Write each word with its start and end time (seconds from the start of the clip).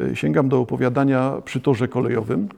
E, 0.00 0.16
Sięgam 0.16 0.48
do 0.48 0.60
opowiadania 0.60 1.32
przy 1.44 1.60
torze 1.60 1.88
kolejowym. 1.88 2.48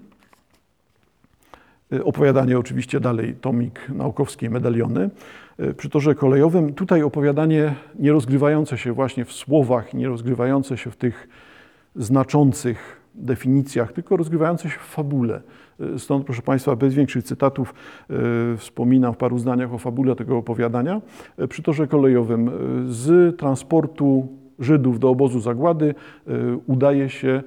E, 1.93 2.05
Opowiadanie 2.05 2.59
oczywiście 2.59 3.01
dalej, 3.01 3.35
tomik 3.35 3.89
naukowski, 3.89 4.51
medaliony. 4.51 5.11
E, 5.59 5.75
Przy 5.75 5.89
torze 5.89 6.15
kolejowym 6.15 6.75
tutaj 6.75 7.03
opowiadanie 7.03 7.75
nie 7.99 8.13
rozgrywające 8.13 8.79
się 8.79 8.93
właśnie 8.93 9.25
w 9.25 9.33
słowach, 9.33 9.95
nie 9.95 10.09
rozgrywające 10.09 10.77
się 10.77 10.91
w 10.91 10.97
tych 10.97 11.29
znaczących 11.97 13.01
definicjach, 13.15 13.93
tylko 13.93 14.17
rozgrywające 14.17 14.71
się 14.71 14.79
w 14.79 14.83
fabule. 14.83 15.41
Stąd, 15.99 16.27
proszę 16.27 16.43
Państwa, 16.43 16.77
bez 16.77 16.95
większych 16.95 17.25
cytatów 17.25 17.75
wspominam 18.57 19.15
w 19.15 19.17
paru 19.17 19.39
zdaniach 19.39 19.75
o 19.75 19.79
fabule 19.79 20.17
tego 20.17 20.39
opowiadania. 20.39 21.01
Przy 21.49 21.63
torze 21.63 21.87
kolejowym 21.87 22.51
z 22.87 23.37
transportu 23.39 24.29
Żydów 24.61 24.99
do 24.99 25.11
obozu 25.11 25.41
zagłady 25.41 25.95
e, 26.27 26.33
udaje 26.67 27.09
się 27.09 27.43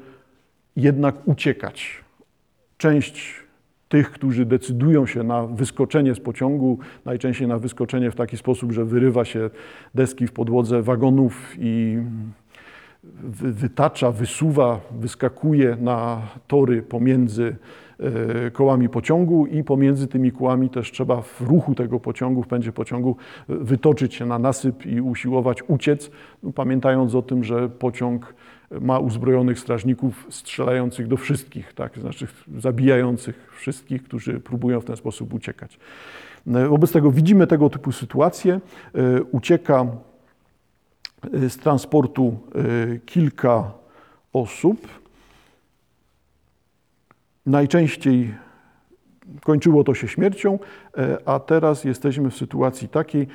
jednak 0.75 1.27
uciekać. 1.27 2.03
Część 2.77 3.43
tych, 3.89 4.11
którzy 4.11 4.45
decydują 4.45 5.05
się 5.05 5.23
na 5.23 5.47
wyskoczenie 5.47 6.15
z 6.15 6.19
pociągu, 6.19 6.79
najczęściej 7.05 7.47
na 7.47 7.59
wyskoczenie 7.59 8.11
w 8.11 8.15
taki 8.15 8.37
sposób, 8.37 8.71
że 8.71 8.85
wyrywa 8.85 9.25
się 9.25 9.49
deski 9.95 10.27
w 10.27 10.31
podłodze 10.31 10.81
wagonów 10.81 11.55
i 11.59 11.97
wytacza, 13.33 14.11
wysuwa, 14.11 14.79
wyskakuje 14.91 15.77
na 15.81 16.21
tory 16.47 16.81
pomiędzy 16.81 17.55
e, 17.99 18.51
kołami 18.51 18.89
pociągu 18.89 19.45
i 19.45 19.63
pomiędzy 19.63 20.07
tymi 20.07 20.31
kołami 20.31 20.69
też 20.69 20.91
trzeba 20.91 21.21
w 21.21 21.41
ruchu 21.41 21.75
tego 21.75 21.99
pociągu, 21.99 22.43
w 22.43 22.47
pędzie 22.47 22.71
pociągu 22.71 23.15
e, 23.49 23.55
wytoczyć 23.55 24.13
się 24.13 24.25
na 24.25 24.39
nasyp 24.39 24.85
i 24.85 25.01
usiłować 25.01 25.63
uciec, 25.67 26.11
no, 26.43 26.51
pamiętając 26.51 27.15
o 27.15 27.21
tym, 27.21 27.43
że 27.43 27.69
pociąg 27.69 28.35
ma 28.81 28.99
uzbrojonych 28.99 29.59
strażników 29.59 30.27
strzelających 30.29 31.07
do 31.07 31.17
wszystkich, 31.17 31.73
tak, 31.73 31.99
znaczy 31.99 32.27
zabijających 32.57 33.53
wszystkich, 33.57 34.03
którzy 34.03 34.39
próbują 34.39 34.81
w 34.81 34.85
ten 34.85 34.95
sposób 34.97 35.33
uciekać. 35.33 35.79
E, 36.47 36.67
Wobec 36.67 36.91
tego 36.91 37.11
widzimy 37.11 37.47
tego 37.47 37.69
typu 37.69 37.91
sytuacje. 37.91 38.59
E, 38.95 39.23
Ucieka 39.23 39.81
e, 39.81 40.12
z 41.31 41.57
transportu 41.57 42.37
e, 42.55 42.99
kilka 42.99 43.71
osób. 44.33 44.87
Najczęściej 47.45 48.33
kończyło 49.43 49.83
to 49.83 49.93
się 49.93 50.07
śmiercią, 50.07 50.59
e, 50.97 51.17
a 51.25 51.39
teraz 51.39 51.83
jesteśmy 51.83 52.29
w 52.29 52.35
sytuacji 52.35 52.89
takiej, 52.89 53.27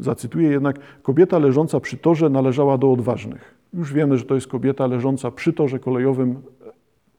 zacytuję 0.00 0.50
jednak, 0.50 0.78
kobieta 1.02 1.38
leżąca 1.38 1.80
przy 1.80 1.96
torze 1.96 2.28
należała 2.30 2.78
do 2.78 2.92
odważnych. 2.92 3.54
Już 3.74 3.92
wiemy, 3.92 4.18
że 4.18 4.24
to 4.24 4.34
jest 4.34 4.46
kobieta 4.46 4.86
leżąca 4.86 5.30
przy 5.30 5.52
torze 5.52 5.78
kolejowym, 5.78 6.42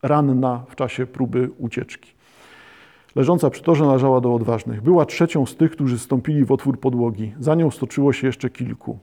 ranna 0.03 0.63
w 0.69 0.75
czasie 0.75 1.06
próby 1.06 1.50
ucieczki. 1.58 2.11
Leżąca 3.16 3.50
przy 3.50 3.63
torze 3.63 3.86
należała 3.86 4.22
do 4.22 4.34
odważnych. 4.34 4.81
Była 4.81 5.06
trzecią 5.06 5.45
z 5.45 5.56
tych, 5.56 5.72
którzy 5.72 6.00
stąpili 6.00 6.45
w 6.45 6.52
otwór 6.52 6.80
podłogi. 6.80 7.34
Za 7.39 7.56
nią 7.56 7.72
stoczyło 7.72 8.13
się 8.13 8.28
jeszcze 8.28 8.50
kilku. 8.50 9.00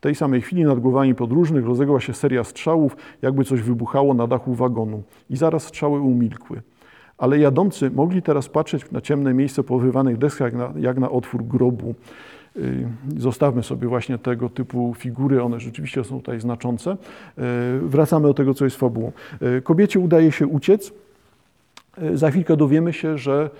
Tej 0.00 0.14
samej 0.14 0.40
chwili 0.40 0.64
nad 0.64 0.80
głowami 0.80 1.14
podróżnych 1.14 1.66
rozległa 1.66 2.00
się 2.00 2.14
seria 2.14 2.44
strzałów, 2.44 2.96
jakby 3.22 3.44
coś 3.44 3.62
wybuchało 3.62 4.14
na 4.14 4.26
dachu 4.26 4.54
wagonu. 4.54 5.02
I 5.30 5.36
zaraz 5.36 5.62
strzały 5.62 6.00
umilkły. 6.00 6.62
Ale 7.18 7.38
jadący 7.38 7.90
mogli 7.90 8.22
teraz 8.22 8.48
patrzeć 8.48 8.90
na 8.90 9.00
ciemne 9.00 9.34
miejsce 9.34 9.62
po 9.62 9.78
wyrywanych 9.78 10.18
deskach, 10.18 10.52
jak 10.52 10.54
na, 10.54 10.80
jak 10.80 10.98
na 10.98 11.10
otwór 11.10 11.44
grobu. 11.44 11.94
Yy, 12.56 12.88
Zostawmy 13.16 13.62
sobie 13.62 13.88
właśnie 13.88 14.18
tego 14.18 14.48
typu 14.48 14.94
figury, 14.98 15.42
one 15.42 15.60
rzeczywiście 15.60 16.04
są 16.04 16.16
tutaj 16.16 16.40
znaczące. 16.40 16.90
Yy, 17.36 17.44
Wracamy 17.80 18.28
do 18.28 18.34
tego, 18.34 18.54
co 18.54 18.64
jest 18.64 18.76
fabułą. 18.76 19.12
Yy, 19.40 19.62
Kobiecie 19.62 20.00
udaje 20.00 20.32
się 20.32 20.46
uciec. 20.46 20.92
Za 22.14 22.30
chwilkę 22.30 22.56
dowiemy 22.56 22.92
się, 22.92 23.18
że 23.18 23.50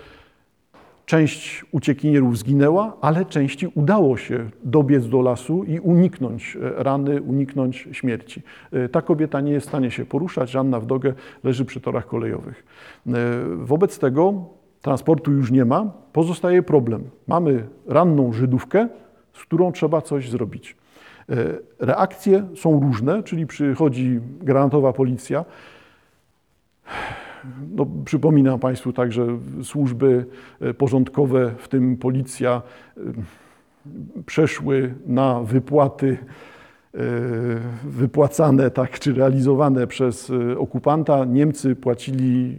Część 1.06 1.64
uciekinierów 1.72 2.38
zginęła, 2.38 2.96
ale 3.00 3.24
części 3.24 3.66
udało 3.74 4.16
się 4.16 4.50
dobiec 4.64 5.08
do 5.08 5.20
lasu 5.22 5.64
i 5.64 5.80
uniknąć 5.80 6.56
e, 6.56 6.82
rany, 6.82 7.22
uniknąć 7.22 7.88
śmierci. 7.92 8.42
E, 8.72 8.88
Ta 8.88 9.02
kobieta 9.02 9.40
nie 9.40 9.52
jest 9.52 9.66
w 9.66 9.68
stanie 9.68 9.90
się 9.90 10.06
poruszać, 10.06 10.50
Żanna 10.50 10.80
Wdogę 10.80 11.14
leży 11.44 11.64
przy 11.64 11.80
torach 11.80 12.06
kolejowych. 12.06 12.64
E, 13.06 13.12
Wobec 13.56 13.98
tego 13.98 14.44
transportu 14.82 15.32
już 15.32 15.50
nie 15.50 15.64
ma, 15.64 15.92
pozostaje 16.12 16.62
problem. 16.62 17.10
Mamy 17.26 17.66
ranną 17.86 18.32
Żydówkę, 18.32 18.88
z 19.32 19.42
którą 19.42 19.72
trzeba 19.72 20.02
coś 20.02 20.30
zrobić. 20.30 20.76
Reakcje 21.78 22.46
są 22.56 22.80
różne, 22.80 23.22
czyli 23.22 23.46
przychodzi 23.46 24.20
granatowa 24.40 24.92
policja, 24.92 25.44
no, 27.74 27.86
przypominam 28.04 28.58
Państwu 28.58 28.92
także 28.92 29.38
służby 29.62 30.26
e, 30.60 30.74
porządkowe, 30.74 31.54
w 31.58 31.68
tym 31.68 31.96
policja, 31.96 32.62
e, 32.96 33.00
przeszły 34.26 34.94
na 35.06 35.40
wypłaty 35.42 36.18
e, 36.94 36.98
wypłacane 37.84 38.70
tak, 38.70 38.98
czy 38.98 39.14
realizowane 39.14 39.86
przez 39.86 40.32
okupanta. 40.58 41.24
Niemcy 41.24 41.76
płacili 41.76 42.56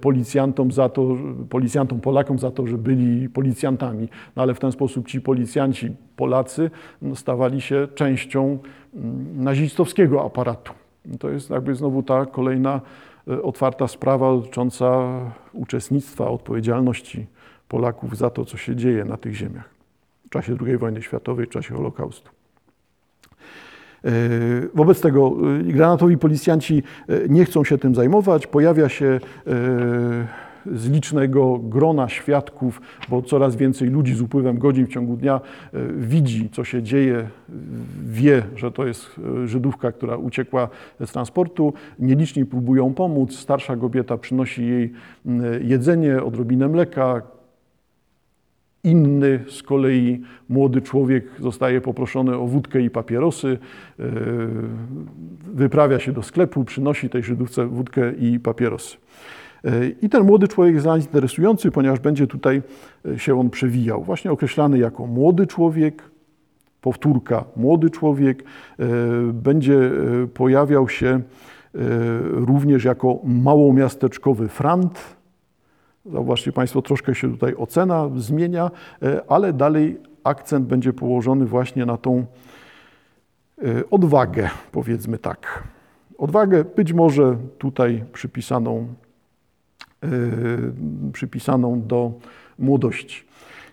policjantom 0.00 0.72
za 0.72 0.88
to, 0.88 1.16
policjantom 1.50 2.00
Polakom 2.00 2.38
za 2.38 2.50
to, 2.50 2.66
że 2.66 2.78
byli 2.78 3.28
policjantami. 3.28 4.08
No 4.36 4.42
ale 4.42 4.54
w 4.54 4.60
ten 4.60 4.72
sposób 4.72 5.08
ci 5.08 5.20
policjanci 5.20 5.96
Polacy 6.16 6.70
no, 7.02 7.16
stawali 7.16 7.60
się 7.60 7.88
częścią 7.94 8.58
mm, 8.94 9.44
nazistowskiego 9.44 10.24
aparatu. 10.24 10.72
To 11.18 11.30
jest 11.30 11.50
jakby 11.50 11.74
znowu 11.74 12.02
ta 12.02 12.26
kolejna 12.26 12.80
otwarta 13.42 13.88
sprawa 13.88 14.36
dotycząca 14.36 15.08
uczestnictwa, 15.52 16.28
odpowiedzialności 16.30 17.26
Polaków 17.68 18.16
za 18.16 18.30
to, 18.30 18.44
co 18.44 18.56
się 18.56 18.76
dzieje 18.76 19.04
na 19.04 19.16
tych 19.16 19.34
ziemiach 19.34 19.76
w 20.26 20.30
czasie 20.30 20.56
II 20.66 20.78
wojny 20.78 21.02
światowej, 21.02 21.46
w 21.46 21.50
czasie 21.50 21.74
Holokaustu. 21.74 22.30
E, 24.04 24.10
Wobec 24.74 25.00
tego 25.00 25.32
e, 25.60 25.62
granatowi 25.62 26.18
policjanci 26.18 26.82
e, 27.08 27.28
nie 27.28 27.44
chcą 27.44 27.64
się 27.64 27.78
tym 27.78 27.94
zajmować. 27.94 28.46
Pojawia 28.46 28.88
się 28.88 29.06
e, 29.46 30.26
z 30.74 30.88
licznego 30.88 31.58
grona 31.58 32.08
świadków, 32.08 32.80
bo 33.08 33.22
coraz 33.22 33.56
więcej 33.56 33.88
ludzi 33.88 34.14
z 34.14 34.20
upływem 34.20 34.58
godzin 34.58 34.86
w 34.86 34.90
ciągu 34.90 35.16
dnia 35.16 35.40
e, 35.72 35.78
widzi, 35.96 36.50
co 36.50 36.64
się 36.64 36.82
dzieje, 36.82 37.28
wie, 38.06 38.42
że 38.56 38.72
to 38.72 38.86
jest 38.86 39.20
e, 39.44 39.48
Żydówka, 39.48 39.92
która 39.92 40.16
uciekła 40.16 40.68
z 41.04 41.12
transportu. 41.12 41.72
Nieliczni 41.98 42.44
próbują 42.44 42.94
pomóc. 42.94 43.36
Starsza 43.36 43.76
kobieta 43.76 44.18
przynosi 44.18 44.66
jej 44.66 44.92
jedzenie, 45.62 46.22
odrobinę 46.22 46.68
mleka, 46.68 47.22
Inny 48.86 49.44
z 49.48 49.62
kolei 49.62 50.20
młody 50.48 50.82
człowiek 50.82 51.24
zostaje 51.40 51.80
poproszony 51.80 52.36
o 52.36 52.46
wódkę 52.46 52.80
i 52.80 52.90
papierosy, 52.90 53.58
e, 53.98 54.02
wyprawia 55.54 55.98
się 55.98 56.12
do 56.12 56.22
sklepu, 56.22 56.64
przynosi 56.64 57.08
tej 57.08 57.22
Żydówce 57.22 57.66
wódkę 57.66 58.12
i 58.12 58.40
papierosy. 58.40 58.96
E, 59.64 59.88
I 60.02 60.08
ten 60.08 60.24
młody 60.24 60.48
człowiek 60.48 60.74
jest 60.74 60.86
dla 60.86 60.96
nas 60.96 61.04
interesujący, 61.04 61.70
ponieważ 61.70 62.00
będzie 62.00 62.26
tutaj 62.26 62.62
e, 63.06 63.18
się 63.18 63.40
on 63.40 63.50
przewijał. 63.50 64.02
Właśnie 64.02 64.32
określany 64.32 64.78
jako 64.78 65.06
młody 65.06 65.46
człowiek, 65.46 66.02
powtórka 66.80 67.44
młody 67.56 67.90
człowiek, 67.90 68.42
e, 68.78 68.86
będzie 69.32 69.90
pojawiał 70.34 70.88
się 70.88 71.20
również 72.32 72.84
jako 72.84 73.18
małomiasteczkowy 73.24 74.48
frant, 74.48 75.16
Zauważcie 76.12 76.52
Państwo, 76.52 76.82
troszkę 76.82 77.14
się 77.14 77.30
tutaj 77.30 77.54
ocena 77.54 78.10
zmienia, 78.16 78.70
ale 79.28 79.52
dalej 79.52 79.98
akcent 80.24 80.66
będzie 80.66 80.92
położony 80.92 81.46
właśnie 81.46 81.86
na 81.86 81.96
tą 81.96 82.26
odwagę, 83.90 84.50
powiedzmy 84.72 85.18
tak. 85.18 85.62
Odwagę 86.18 86.64
być 86.64 86.92
może 86.92 87.36
tutaj 87.58 88.04
przypisaną, 88.12 88.86
przypisaną 91.12 91.82
do 91.82 92.12
młodości. 92.58 93.24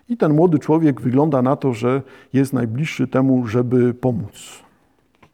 I 0.08 0.16
ten 0.16 0.34
młody 0.34 0.58
człowiek 0.58 1.00
wygląda 1.00 1.42
na 1.42 1.56
to, 1.56 1.72
że 1.72 2.02
jest 2.32 2.52
najbliższy 2.52 3.06
temu, 3.06 3.46
żeby 3.46 3.94
pomóc, 3.94 4.62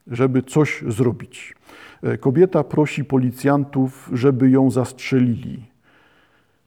żeby 0.07 0.43
coś 0.43 0.85
zrobić. 0.89 1.55
E, 2.03 2.19
Kobieta 2.19 2.65
prosi 2.65 3.05
policjantów, 3.05 4.11
żeby 4.13 4.51
ją 4.51 4.71
zastrzelili 4.71 5.71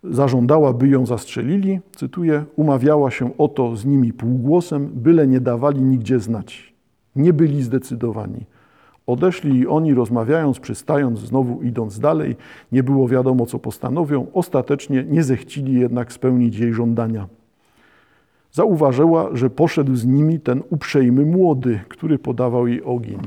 zażądała, 0.04 0.74
by 0.74 0.88
ją 0.88 1.06
zastrzelili, 1.06 1.80
cytuję, 1.96 2.46
umawiała 2.56 3.12
się 3.12 3.38
o 3.38 3.48
to 3.48 3.76
z 3.76 3.86
nimi 3.86 4.14
półgłosem, 4.14 4.90
byle 4.94 5.28
nie 5.28 5.40
dawali 5.40 5.82
nigdzie 5.82 6.20
znać. 6.20 6.74
Nie 7.16 7.34
byli 7.34 7.64
zdecydowani. 7.64 8.46
Odeszli 9.08 9.60
i 9.60 9.68
oni, 9.68 9.94
rozmawiając, 9.94 10.60
przystając, 10.60 11.20
znowu 11.20 11.62
idąc 11.62 12.00
dalej, 12.00 12.36
nie 12.72 12.84
było 12.84 13.08
wiadomo, 13.08 13.46
co 13.46 13.60
postanowią, 13.60 14.28
ostatecznie 14.34 15.04
nie 15.04 15.24
zechcili 15.24 15.80
jednak 15.80 16.14
spełnić 16.14 16.58
jej 16.58 16.74
żądania. 16.74 17.28
Zauważyła, 18.52 19.30
że 19.34 19.50
poszedł 19.50 19.96
z 19.96 20.06
nimi 20.06 20.40
ten 20.40 20.64
uprzejmy 20.70 21.26
młody, 21.26 21.80
który 21.90 22.20
podawał 22.20 22.68
jej 22.68 22.84
ogień. 22.84 23.20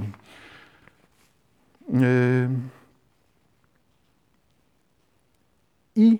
I 5.96 6.18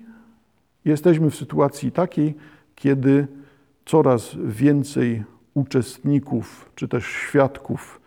jesteśmy 0.84 1.30
w 1.30 1.36
sytuacji 1.36 1.92
takiej, 1.92 2.34
kiedy 2.74 3.26
coraz 3.86 4.36
więcej 4.44 5.24
uczestników 5.54 6.70
czy 6.74 6.88
też 6.88 7.06
świadków 7.06 8.00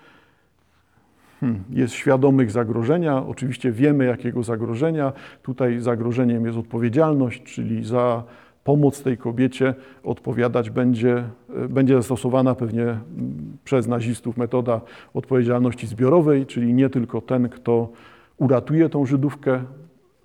hmm, 1.39 1.63
jest 1.69 1.93
świadomych 1.93 2.51
zagrożenia. 2.51 3.25
Oczywiście 3.27 3.71
wiemy, 3.71 4.05
jakiego 4.05 4.43
zagrożenia. 4.43 5.13
Tutaj 5.43 5.79
zagrożeniem 5.79 6.45
jest 6.45 6.57
odpowiedzialność, 6.57 7.43
czyli 7.43 7.83
za 7.83 8.23
pomoc 8.63 9.03
tej 9.03 9.17
kobiecie 9.17 9.73
odpowiadać 10.03 10.69
będzie, 10.69 11.23
będzie 11.69 11.93
zastosowana 11.93 12.55
pewnie 12.55 12.83
mm, 12.83 12.99
przez 13.63 13.87
nazistów 13.87 14.37
metoda 14.37 14.81
odpowiedzialności 15.13 15.87
zbiorowej, 15.87 16.45
czyli 16.45 16.73
nie 16.73 16.89
tylko 16.89 17.21
ten, 17.21 17.49
kto 17.49 17.89
uratuje 18.37 18.89
tą 18.89 19.05
Żydówkę, 19.05 19.63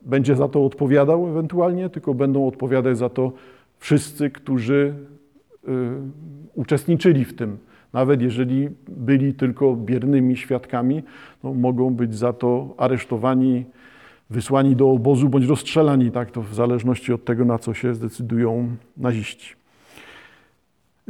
będzie 0.02 0.36
za 0.36 0.48
to 0.48 0.66
odpowiadał 0.66 1.28
ewentualnie, 1.28 1.90
tylko 1.90 2.14
będą 2.14 2.48
odpowiadać 2.48 2.98
za 2.98 3.08
to 3.08 3.32
wszyscy, 3.78 4.30
którzy 4.30 4.94
y, 5.64 5.70
uczestniczyli 6.54 7.24
w 7.24 7.36
tym. 7.36 7.58
Nawet 7.94 8.22
jeżeli 8.22 8.68
byli 8.88 9.34
tylko 9.34 9.76
biernymi 9.76 10.36
świadkami, 10.36 11.02
no, 11.44 11.54
mogą 11.54 11.94
być 11.94 12.14
za 12.14 12.32
to 12.32 12.74
aresztowani, 12.76 13.64
wysłani 14.30 14.76
do 14.76 14.90
obozu 14.90 15.28
bądź 15.28 15.46
rozstrzelani, 15.46 16.10
tak 16.10 16.30
to 16.30 16.42
w 16.42 16.54
zależności 16.54 17.12
od 17.12 17.24
tego, 17.24 17.44
na 17.44 17.58
co 17.58 17.74
się 17.74 17.94
zdecydują 17.94 18.76
naziści. 18.96 19.54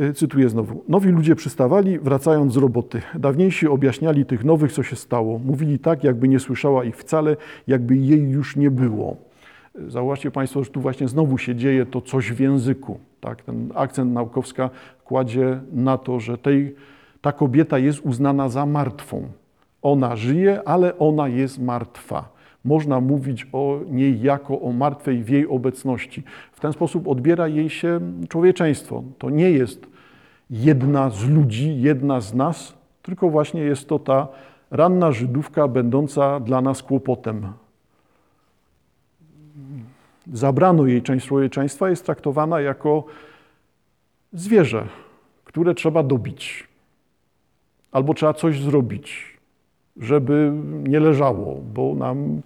Y, 0.00 0.12
cytuję 0.12 0.48
znowu. 0.48 0.84
Nowi 0.88 1.10
ludzie 1.10 1.36
przystawali, 1.36 1.98
wracając 1.98 2.52
z 2.52 2.56
roboty. 2.56 3.02
Dawniejsi 3.14 3.68
objaśniali 3.68 4.26
tych 4.26 4.44
nowych, 4.44 4.72
co 4.72 4.82
się 4.82 4.96
stało. 4.96 5.38
Mówili 5.38 5.78
tak, 5.78 6.04
jakby 6.04 6.28
nie 6.28 6.40
słyszała 6.40 6.84
ich 6.84 6.96
wcale, 6.96 7.36
jakby 7.66 7.96
jej 7.96 8.30
już 8.30 8.56
nie 8.56 8.70
było. 8.70 9.16
Y, 9.78 9.90
zauważcie 9.90 10.30
Państwo, 10.30 10.64
że 10.64 10.70
tu 10.70 10.80
właśnie 10.80 11.08
znowu 11.08 11.38
się 11.38 11.54
dzieje 11.54 11.86
to 11.86 12.00
coś 12.00 12.32
w 12.32 12.40
języku. 12.40 12.98
Tak? 13.24 13.42
Ten 13.42 13.72
akcent 13.74 14.12
naukowska 14.12 14.70
kładzie 15.04 15.60
na 15.72 15.98
to, 15.98 16.20
że 16.20 16.38
tej, 16.38 16.74
ta 17.20 17.32
kobieta 17.32 17.78
jest 17.78 18.00
uznana 18.00 18.48
za 18.48 18.66
martwą. 18.66 19.28
Ona 19.82 20.16
żyje, 20.16 20.68
ale 20.68 20.98
ona 20.98 21.28
jest 21.28 21.58
martwa 21.58 22.34
można 22.64 23.00
mówić 23.00 23.46
o 23.52 23.80
niej 23.90 24.22
jako 24.22 24.60
o 24.60 24.72
martwej 24.72 25.24
w 25.24 25.28
jej 25.28 25.48
obecności. 25.48 26.22
W 26.52 26.60
ten 26.60 26.72
sposób 26.72 27.08
odbiera 27.08 27.48
jej 27.48 27.70
się 27.70 28.00
człowieczeństwo. 28.28 29.02
To 29.18 29.30
nie 29.30 29.50
jest 29.50 29.86
jedna 30.50 31.10
z 31.10 31.28
ludzi, 31.28 31.80
jedna 31.80 32.20
z 32.20 32.34
nas, 32.34 32.74
tylko 33.02 33.30
właśnie 33.30 33.60
jest 33.60 33.88
to 33.88 33.98
ta 33.98 34.28
ranna 34.70 35.12
Żydówka 35.12 35.68
będąca 35.68 36.40
dla 36.40 36.60
nas 36.60 36.82
kłopotem. 36.82 37.52
Zabrano 40.32 40.86
jej 40.86 41.02
część 41.02 41.26
człowieczeństwa, 41.26 41.90
jest 41.90 42.04
traktowana 42.04 42.60
jako 42.60 43.04
zwierzę, 44.32 44.88
które 45.44 45.74
trzeba 45.74 46.02
dobić. 46.02 46.68
Albo 47.92 48.14
trzeba 48.14 48.34
coś 48.34 48.60
zrobić 48.60 49.34
żeby 49.96 50.52
nie 50.82 51.00
leżało, 51.00 51.60
bo 51.74 51.94
nam 51.94 52.42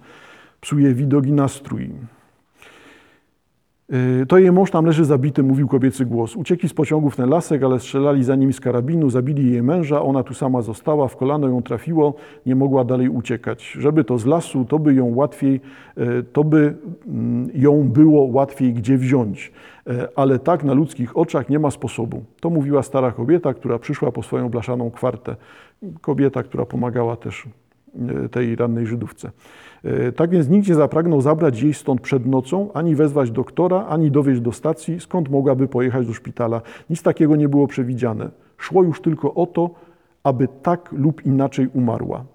psuje 0.61 0.93
widok 0.93 1.25
i 1.25 1.31
nastrój. 1.31 1.89
Y, 3.93 4.25
to 4.25 4.37
jej 4.37 4.51
mąż 4.51 4.71
tam 4.71 4.85
leży 4.85 5.05
zabity, 5.05 5.43
mówił 5.43 5.67
kobiecy 5.67 6.05
głos. 6.05 6.35
Uciekli 6.35 6.69
z 6.69 6.73
pociągu 6.73 7.09
w 7.09 7.15
ten 7.15 7.29
lasek, 7.29 7.63
ale 7.63 7.79
strzelali 7.79 8.23
za 8.23 8.35
nimi 8.35 8.53
z 8.53 8.59
karabinu, 8.59 9.09
zabili 9.09 9.51
jej 9.51 9.63
męża, 9.63 10.01
ona 10.01 10.23
tu 10.23 10.33
sama 10.33 10.61
została, 10.61 11.07
w 11.07 11.15
kolano 11.15 11.47
ją 11.47 11.61
trafiło, 11.61 12.13
nie 12.45 12.55
mogła 12.55 12.83
dalej 12.83 13.09
uciekać. 13.09 13.71
Żeby 13.79 14.03
to 14.03 14.17
z 14.17 14.25
lasu, 14.25 14.65
to 14.65 14.79
by 14.79 14.93
ją 14.93 15.15
łatwiej, 15.15 15.61
y, 15.97 16.23
to 16.33 16.43
by 16.43 16.75
mm, 17.07 17.49
ją 17.53 17.89
było 17.89 18.23
łatwiej 18.23 18.73
gdzie 18.73 18.97
wziąć. 18.97 19.51
Y, 19.87 20.15
ale 20.15 20.39
tak 20.39 20.63
na 20.63 20.73
ludzkich 20.73 21.17
oczach 21.17 21.49
nie 21.49 21.59
ma 21.59 21.71
sposobu. 21.71 22.23
To 22.39 22.49
mówiła 22.49 22.83
stara 22.83 23.11
kobieta, 23.11 23.53
która 23.53 23.79
przyszła 23.79 24.11
po 24.11 24.23
swoją 24.23 24.49
blaszaną 24.49 24.91
kwartę. 24.91 25.35
Kobieta, 26.01 26.43
która 26.43 26.65
pomagała 26.65 27.15
też 27.15 27.47
tej 28.31 28.55
rannej 28.55 28.87
Żydówce. 28.87 29.31
E, 29.83 30.11
tak 30.11 30.29
więc 30.29 30.49
nikt 30.49 30.67
nie 30.67 30.75
zapragnął 30.75 31.21
zabrać 31.21 31.61
jej 31.61 31.73
stąd 31.73 32.01
przed 32.01 32.25
nocą, 32.25 32.73
ani 32.73 32.95
wezwać 32.95 33.31
doktora, 33.31 33.85
ani 33.85 34.11
dowieźć 34.11 34.41
do 34.41 34.51
stacji, 34.51 34.99
skąd 34.99 35.29
mogłaby 35.29 35.67
pojechać 35.67 36.07
do 36.07 36.13
szpitala. 36.13 36.61
Nic 36.89 37.03
takiego 37.03 37.35
nie 37.35 37.49
było 37.49 37.67
przewidziane. 37.67 38.29
Szło 38.57 38.83
już 38.83 39.01
tylko 39.01 39.33
o 39.33 39.45
to, 39.45 39.69
aby 40.23 40.47
tak 40.61 40.91
lub 40.91 41.25
inaczej 41.25 41.67
umarła. 41.73 42.25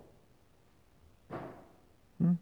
Hmm? 2.18 2.36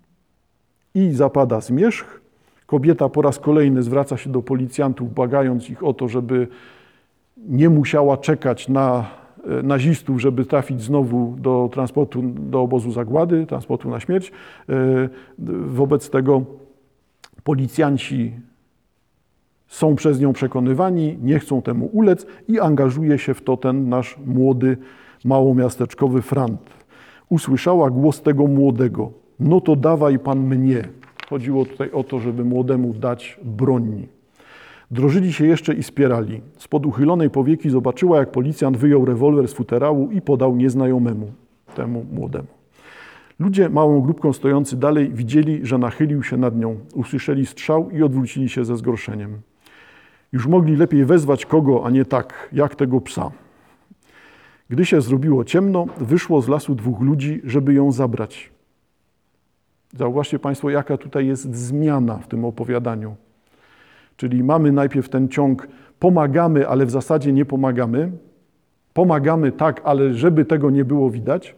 I 0.95 1.13
zapada 1.13 1.61
zmierzch. 1.61 2.21
Kobieta 2.67 3.09
po 3.09 3.23
raz 3.23 3.39
kolejny 3.39 3.83
zwraca 3.83 4.17
się 4.17 4.31
do 4.31 4.43
policjantów, 4.43 5.15
błagając 5.15 5.71
ich 5.71 5.85
o 5.85 5.95
to, 5.95 6.09
żeby 6.09 6.49
nie 7.37 7.69
musiała 7.69 8.17
czekać 8.17 8.69
na 8.69 9.07
E, 9.07 9.22
nazistów, 9.63 10.21
żeby 10.21 10.45
trafić 10.45 10.83
znowu 10.83 11.35
do 11.39 11.69
transportu, 11.73 12.23
do 12.23 12.61
obozu 12.61 12.93
zagłady, 12.93 13.47
transportu 13.47 13.91
na 13.91 14.01
śmierć. 14.01 14.33
E, 14.69 14.75
wobec 15.67 16.11
tego 16.11 16.43
policjanci 17.45 18.33
są 19.69 19.97
przez 19.97 20.21
nią 20.21 20.33
przekonywani, 20.33 21.19
nie 21.23 21.39
chcą 21.39 21.63
temu 21.63 21.91
ulec 21.93 22.27
i 22.49 22.61
angażuje 22.61 23.19
się 23.19 23.35
w 23.35 23.43
to 23.43 23.57
ten 23.57 23.89
nasz 23.89 24.19
młody, 24.27 24.77
małomiasteczkowy 25.25 26.23
frant. 26.23 26.71
Usłyszała 27.29 27.91
głos 27.91 28.23
tego 28.23 28.47
młodego. 28.47 29.11
No 29.41 29.61
to 29.61 29.77
dawaj 29.77 30.19
pan 30.19 30.41
mnie. 30.41 30.89
Chodziło 31.31 31.65
tutaj 31.65 31.91
o 31.91 32.05
to, 32.05 32.19
żeby 32.19 32.45
młodemu 32.45 32.95
dać 32.95 33.41
broń. 33.45 34.07
Drożyli 34.93 35.33
się 35.33 35.47
jeszcze 35.47 35.75
i 35.75 35.83
spierali. 35.83 36.41
Spod 36.57 36.87
uchylonej 36.87 37.31
powieki 37.31 37.71
zobaczyła, 37.71 38.19
jak 38.19 38.31
policjant 38.31 38.77
wyjął 38.77 39.05
rewolwer 39.05 39.49
z 39.49 39.53
futerału 39.53 40.11
i 40.11 40.21
podał 40.21 40.57
nieznajomemu, 40.57 41.33
temu 41.75 42.07
młodemu. 42.13 42.49
Ludzie 43.39 43.69
małą 43.69 44.01
grupką 44.01 44.33
stojący 44.33 44.77
dalej 44.77 45.11
widzieli, 45.13 45.67
że 45.67 45.79
nachylił 45.79 46.23
się 46.23 46.37
nad 46.37 46.57
nią. 46.57 46.77
Usłyszeli 46.95 47.47
strzał 47.47 47.91
i 47.91 48.03
odwrócili 48.03 48.49
się 48.49 48.65
ze 48.65 48.77
zgorszeniem. 48.77 49.41
Już 50.33 50.47
mogli 50.47 50.77
lepiej 50.77 51.05
wezwać 51.05 51.47
kogo, 51.47 51.87
a 51.87 51.91
nie 51.91 52.05
tak, 52.05 52.49
jak 52.53 52.75
tego 52.75 53.01
psa. 53.01 53.31
Gdy 54.69 54.87
się 54.87 55.01
zrobiło 55.01 55.45
ciemno, 55.45 55.87
wyszło 56.01 56.43
z 56.43 56.49
lasu 56.49 56.75
dwóch 56.75 57.01
ludzi, 57.01 57.41
żeby 57.45 57.75
ją 57.75 57.93
zabrać. 57.93 58.51
Zauważcie 59.97 60.39
Państwo, 60.39 60.71
jaka 60.71 60.97
tutaj 60.97 61.27
jest 61.27 61.55
zmiana 61.55 62.19
w 62.19 62.29
tym 62.29 62.45
opowiadaniu. 62.45 63.17
Czyli 64.17 64.45
mamy 64.45 64.73
najpierw 64.73 65.09
ten 65.09 65.29
ciąg, 65.29 65.69
pomagamy, 65.99 66.69
ale 66.69 66.87
w 66.87 66.91
zasadzie 66.91 67.33
nie 67.33 67.45
pomagamy. 67.45 68.13
Pomagamy 68.95 69.53
tak, 69.53 69.81
ale 69.85 70.15
żeby 70.15 70.45
tego 70.45 70.71
nie 70.71 70.85
było 70.85 71.11
widać. 71.11 71.55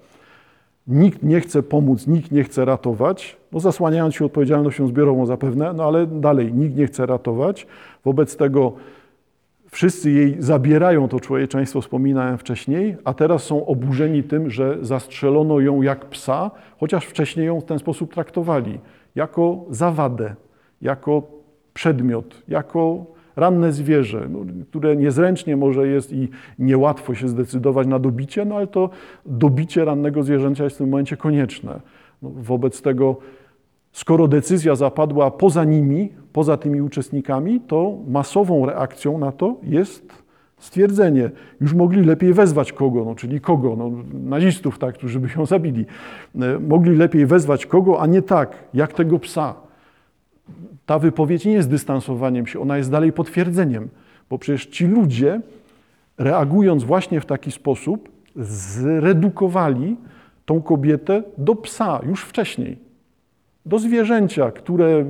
Nikt 0.87 1.23
nie 1.23 1.40
chce 1.40 1.62
pomóc, 1.62 2.06
nikt 2.06 2.32
nie 2.32 2.44
chce 2.44 2.64
ratować, 2.64 3.37
no 3.52 3.61
zasłaniając 3.61 4.14
się 4.14 4.25
odpowiedzialnością 4.25 4.87
zbiorową 4.87 5.26
zapewne, 5.26 5.73
no 5.73 5.84
ale 5.84 6.06
dalej 6.06 6.52
nikt 6.52 6.76
nie 6.76 6.87
chce 6.87 7.06
ratować. 7.06 7.66
Wobec 8.04 8.37
tego 8.37 8.73
wszyscy 9.70 10.11
jej 10.11 10.37
zabierają 10.38 11.08
to 11.08 11.20
człowieczeństwo, 11.20 11.80
wspominałem 11.80 12.38
wcześniej, 12.38 12.96
a 13.04 13.14
teraz 13.14 13.42
są 13.42 13.66
oburzeni 13.66 14.23
tym, 14.23 14.50
że 14.50 14.78
zastrzelono 14.82 15.61
ją 15.61 15.82
jak 15.82 16.04
psa, 16.04 16.50
chociaż 16.80 17.04
wcześniej 17.04 17.46
ją 17.46 17.61
w 17.61 17.64
ten 17.64 17.78
sposób 17.78 18.14
traktowali, 18.14 18.78
jako 19.14 19.64
zawadę, 19.70 20.34
jako 20.82 21.23
przedmiot, 21.75 22.43
jako 22.49 23.07
ranne 23.37 23.73
zwierzę, 23.73 24.28
no, 24.31 24.38
które 24.69 24.97
niezręcznie 24.97 25.57
może 25.57 25.88
jest 25.88 26.12
i 26.12 26.28
niełatwo 26.59 27.14
się 27.14 27.28
zdecydować 27.28 27.87
na 27.87 27.99
dobicie, 27.99 28.45
no 28.45 28.57
ale 28.57 28.66
to 28.66 28.90
dobicie 29.26 29.85
rannego 29.85 30.23
zwierzęcia 30.23 30.64
jest 30.64 30.76
w 30.76 30.78
tym 30.78 30.88
momencie 30.88 31.16
konieczne. 31.16 31.81
No, 32.23 32.31
wobec 32.35 32.83
tego, 32.83 33.16
skoro 33.93 34.28
decyzja 34.28 34.75
zapadła 34.75 35.31
poza 35.31 35.64
nimi, 35.64 36.09
poza 36.33 36.57
tymi 36.57 36.81
uczestnikami, 36.81 37.61
to 37.61 37.99
masową 38.09 38.66
reakcją 38.66 39.19
na 39.19 39.33
to 39.33 39.57
jest 39.62 40.25
stwierdzenie. 40.59 41.31
Już 41.61 41.75
mogli 41.75 42.04
lepiej 42.04 42.33
wezwać 42.33 42.73
kogo, 42.73 43.04
no, 43.04 43.14
czyli 43.14 43.40
kogo, 43.40 43.76
no, 43.76 43.90
nazistów, 44.12 44.78
tak, 44.78 44.95
którzy 44.95 45.21
by 45.21 45.28
ją 45.37 45.47
zabili. 45.47 45.87
E, 46.40 46.59
mogli 46.59 46.97
lepiej 46.97 47.26
wezwać 47.26 47.66
kogo, 47.66 48.00
a 48.00 48.07
nie 48.07 48.23
tak, 48.23 48.57
jak 48.75 48.93
tego 48.93 49.19
psa 49.19 49.64
ta 50.86 50.98
wypowiedź 50.98 51.44
nie 51.44 51.52
jest 51.52 51.70
dystansowaniem 51.70 52.46
się, 52.46 52.60
ona 52.60 52.76
jest 52.76 52.90
dalej 52.90 53.12
potwierdzeniem, 53.12 53.88
bo 54.30 54.38
przecież 54.38 54.66
ci 54.66 54.86
ludzie, 54.86 55.40
reagując 56.18 56.84
właśnie 56.84 57.20
w 57.20 57.26
taki 57.26 57.52
sposób, 57.52 58.08
zredukowali 58.36 59.96
tą 60.44 60.62
kobietę 60.62 61.22
do 61.38 61.54
psa 61.54 62.00
już 62.06 62.24
wcześniej, 62.24 62.78
do 63.66 63.78
zwierzęcia, 63.78 64.50
które 64.50 65.04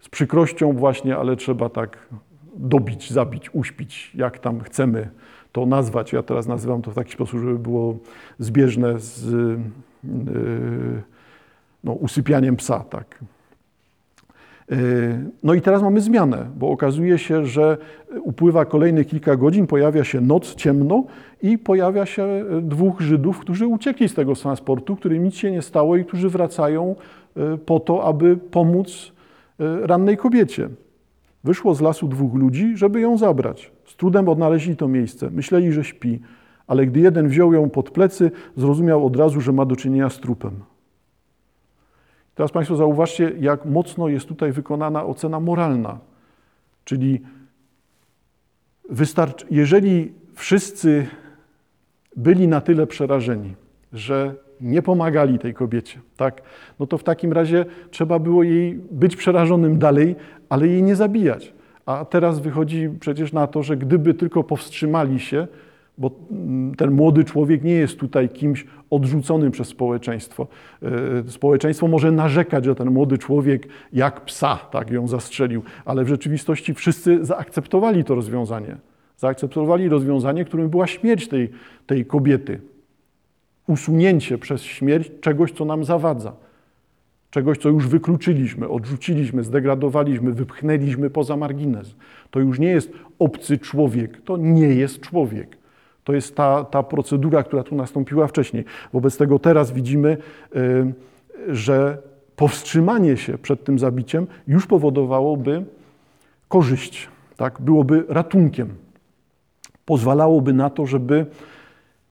z 0.00 0.08
przykrością 0.08 0.72
właśnie, 0.72 1.16
ale 1.16 1.36
trzeba 1.36 1.68
tak 1.68 2.08
dobić, 2.56 3.12
zabić, 3.12 3.54
uśpić, 3.54 4.12
jak 4.14 4.38
tam 4.38 4.60
chcemy 4.60 5.08
to 5.52 5.66
nazwać. 5.66 6.12
Ja 6.12 6.22
teraz 6.22 6.46
nazywam 6.46 6.82
to 6.82 6.90
w 6.90 6.94
taki 6.94 7.12
sposób, 7.12 7.40
żeby 7.40 7.58
było 7.58 7.96
zbieżne 8.38 9.00
z. 9.00 9.30
Yy, 10.04 11.02
no, 11.84 11.92
usypianiem 11.92 12.56
psa, 12.56 12.80
tak. 12.80 13.18
E, 14.72 14.76
no 15.42 15.54
i 15.54 15.60
teraz 15.60 15.82
mamy 15.82 16.00
zmianę, 16.00 16.46
bo 16.56 16.70
okazuje 16.70 17.18
się, 17.18 17.46
że 17.46 17.78
upływa 18.20 18.64
kolejne 18.64 19.04
kilka 19.04 19.36
godzin, 19.36 19.66
pojawia 19.66 20.04
się 20.04 20.20
noc, 20.20 20.54
ciemno 20.54 21.04
i 21.42 21.58
pojawia 21.58 22.06
się 22.06 22.44
dwóch 22.62 23.00
Żydów, 23.00 23.38
którzy 23.38 23.66
uciekli 23.66 24.08
z 24.08 24.14
tego 24.14 24.34
transportu, 24.34 24.96
którym 24.96 25.24
nic 25.24 25.34
się 25.34 25.50
nie 25.50 25.62
stało 25.62 25.96
i 25.96 26.04
którzy 26.04 26.28
wracają 26.28 26.96
e, 27.36 27.58
po 27.58 27.80
to, 27.80 28.04
aby 28.04 28.36
pomóc 28.36 29.12
rannej 29.82 30.16
kobiecie. 30.16 30.68
Wyszło 31.44 31.74
z 31.74 31.80
lasu 31.80 32.08
dwóch 32.08 32.34
ludzi, 32.34 32.76
żeby 32.76 33.00
ją 33.00 33.18
zabrać. 33.18 33.72
Z 33.84 33.96
trudem 33.96 34.28
odnaleźli 34.28 34.76
to 34.76 34.88
miejsce. 34.88 35.30
Myśleli, 35.30 35.72
że 35.72 35.84
śpi, 35.84 36.20
ale 36.66 36.86
gdy 36.86 37.00
jeden 37.00 37.28
wziął 37.28 37.52
ją 37.52 37.70
pod 37.70 37.90
plecy, 37.90 38.30
zrozumiał 38.56 39.06
od 39.06 39.16
razu, 39.16 39.40
że 39.40 39.52
ma 39.52 39.64
do 39.64 39.76
czynienia 39.76 40.10
z 40.10 40.20
trupem. 40.20 40.52
Teraz 42.36 42.52
Państwo 42.52 42.76
zauważcie, 42.76 43.32
jak 43.40 43.64
mocno 43.64 44.08
jest 44.08 44.26
tutaj 44.26 44.52
wykonana 44.52 45.04
ocena 45.04 45.40
moralna. 45.40 45.98
Czyli 46.84 47.20
wystarczy, 48.90 49.46
jeżeli 49.50 50.12
wszyscy 50.34 51.06
byli 52.16 52.48
na 52.48 52.60
tyle 52.60 52.86
przerażeni, 52.86 53.54
że 53.92 54.34
nie 54.60 54.82
pomagali 54.82 55.38
tej 55.38 55.54
kobiecie, 55.54 56.00
tak, 56.16 56.42
no 56.78 56.86
to 56.86 56.98
w 56.98 57.04
takim 57.04 57.32
razie 57.32 57.64
trzeba 57.90 58.18
było 58.18 58.42
jej 58.42 58.74
być 58.90 59.16
przerażonym 59.16 59.78
dalej, 59.78 60.16
ale 60.48 60.68
jej 60.68 60.82
nie 60.82 60.96
zabijać. 60.96 61.52
A 61.86 62.04
teraz 62.04 62.38
wychodzi 62.38 62.90
przecież 63.00 63.32
na 63.32 63.46
to, 63.46 63.62
że 63.62 63.76
gdyby 63.76 64.14
tylko 64.14 64.44
powstrzymali 64.44 65.20
się, 65.20 65.46
bo 65.98 66.10
mm, 66.30 66.74
ten 66.74 66.90
młody 66.90 67.24
człowiek 67.24 67.64
nie 67.64 67.72
jest 67.72 67.98
tutaj 67.98 68.28
kimś 68.28 68.66
odrzuconym 68.90 69.50
przez 69.50 69.68
społeczeństwo. 69.68 70.46
E, 71.26 71.30
społeczeństwo 71.30 71.88
może 71.88 72.12
narzekać, 72.12 72.64
że 72.64 72.74
ten 72.74 72.90
młody 72.90 73.18
człowiek 73.18 73.68
jak 73.92 74.24
psa 74.24 74.56
tak 74.56 74.90
ją 74.90 75.08
zastrzelił, 75.08 75.62
ale 75.84 76.04
w 76.04 76.08
rzeczywistości 76.08 76.74
wszyscy 76.74 77.24
zaakceptowali 77.24 78.04
to 78.04 78.14
rozwiązanie. 78.14 78.76
Zaakceptowali 79.16 79.88
rozwiązanie, 79.88 80.44
którym 80.44 80.68
była 80.68 80.86
śmierć 80.86 81.28
tej, 81.28 81.50
tej 81.86 82.06
kobiety. 82.06 82.60
Usunięcie 83.66 84.38
przez 84.38 84.62
śmierć 84.62 85.10
czegoś, 85.20 85.52
co 85.52 85.64
nam 85.64 85.84
zawadza. 85.84 86.32
Czegoś, 87.30 87.58
co 87.58 87.68
już 87.68 87.88
wykluczyliśmy, 87.88 88.68
odrzuciliśmy, 88.68 89.44
zdegradowaliśmy, 89.44 90.32
wypchnęliśmy 90.32 91.10
poza 91.10 91.36
margines. 91.36 91.94
To 92.30 92.40
już 92.40 92.58
nie 92.58 92.68
jest 92.68 92.92
obcy 93.18 93.58
człowiek, 93.58 94.22
to 94.22 94.36
nie 94.36 94.68
jest 94.68 95.00
człowiek. 95.00 95.56
To 96.06 96.12
jest 96.12 96.36
ta, 96.36 96.64
ta 96.64 96.82
procedura, 96.82 97.42
która 97.42 97.62
tu 97.62 97.74
nastąpiła 97.74 98.26
wcześniej. 98.26 98.64
Wobec 98.92 99.16
tego 99.16 99.38
teraz 99.38 99.72
widzimy, 99.72 100.16
y, 100.56 100.94
że 101.48 101.98
powstrzymanie 102.36 103.16
się 103.16 103.38
przed 103.38 103.64
tym 103.64 103.78
zabiciem 103.78 104.26
już 104.46 104.66
powodowałoby 104.66 105.64
korzyść, 106.48 107.08
tak? 107.36 107.60
byłoby 107.60 108.04
ratunkiem. 108.08 108.68
Pozwalałoby 109.84 110.52
na 110.52 110.70
to, 110.70 110.86
żeby 110.86 111.26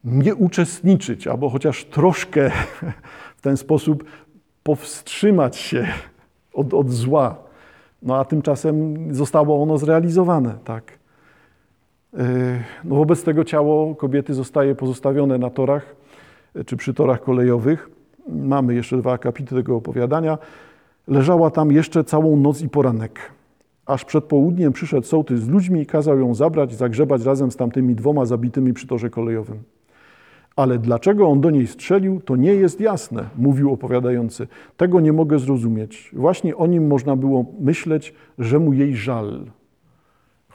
nie 0.04 0.36
uczestniczyć, 0.36 1.28
albo 1.28 1.50
chociaż 1.50 1.86
troszkę 1.86 2.52
w 3.38 3.42
ten 3.42 3.58
sposób 3.58 4.04
powstrzymać 4.64 5.58
się 5.58 5.88
od, 6.54 6.74
od 6.74 6.92
zła. 6.92 7.36
No 8.02 8.18
a 8.18 8.26
tymczasem 8.26 8.96
zostało 9.16 9.64
ono 9.64 9.78
zrealizowane, 9.78 10.58
tak. 10.64 11.05
No 12.84 12.96
wobec 12.96 13.24
tego 13.24 13.44
ciało 13.44 13.96
kobiety 13.96 14.34
zostaje 14.34 14.76
pozostawione 14.76 15.38
na 15.38 15.50
torach 15.50 15.96
czy 16.66 16.78
przy 16.78 16.94
torach 16.94 17.22
kolejowych. 17.22 17.90
Mamy 18.30 18.76
jeszcze 18.76 18.98
dwa 18.98 19.14
akapity 19.14 19.56
tego 19.56 19.76
opowiadania. 19.76 20.38
Leżała 21.08 21.52
tam 21.52 21.72
jeszcze 21.72 22.04
całą 22.04 22.38
noc 22.38 22.62
i 22.62 22.70
poranek. 22.70 23.20
Aż 23.86 24.06
przed 24.06 24.24
południem 24.24 24.74
przyszedł 24.74 25.08
sołtys 25.08 25.42
z 25.42 25.50
ludźmi 25.50 25.82
i 25.82 25.86
kazał 25.86 26.20
ją 26.20 26.34
zabrać, 26.34 26.76
zagrzebać 26.76 27.24
razem 27.24 27.52
z 27.52 27.56
tamtymi 27.56 27.96
dwoma 27.96 28.26
zabitymi 28.26 28.74
przy 28.74 28.88
torze 28.88 29.10
kolejowym. 29.10 29.64
Ale 30.56 30.80
dlaczego 30.80 31.28
on 31.28 31.42
do 31.42 31.50
niej 31.50 31.68
strzelił, 31.68 32.22
to 32.22 32.36
nie 32.36 32.54
jest 32.54 32.82
jasne, 32.82 33.24
mówił 33.38 33.74
opowiadający. 33.74 34.48
Tego 34.78 35.00
nie 35.00 35.14
mogę 35.14 35.40
zrozumieć. 35.40 36.12
Właśnie 36.14 36.58
o 36.58 36.68
nim 36.68 36.88
można 36.88 37.16
było 37.16 37.46
myśleć, 37.60 38.14
że 38.40 38.60
mu 38.60 38.74
jej 38.74 38.96
żal. 38.96 39.46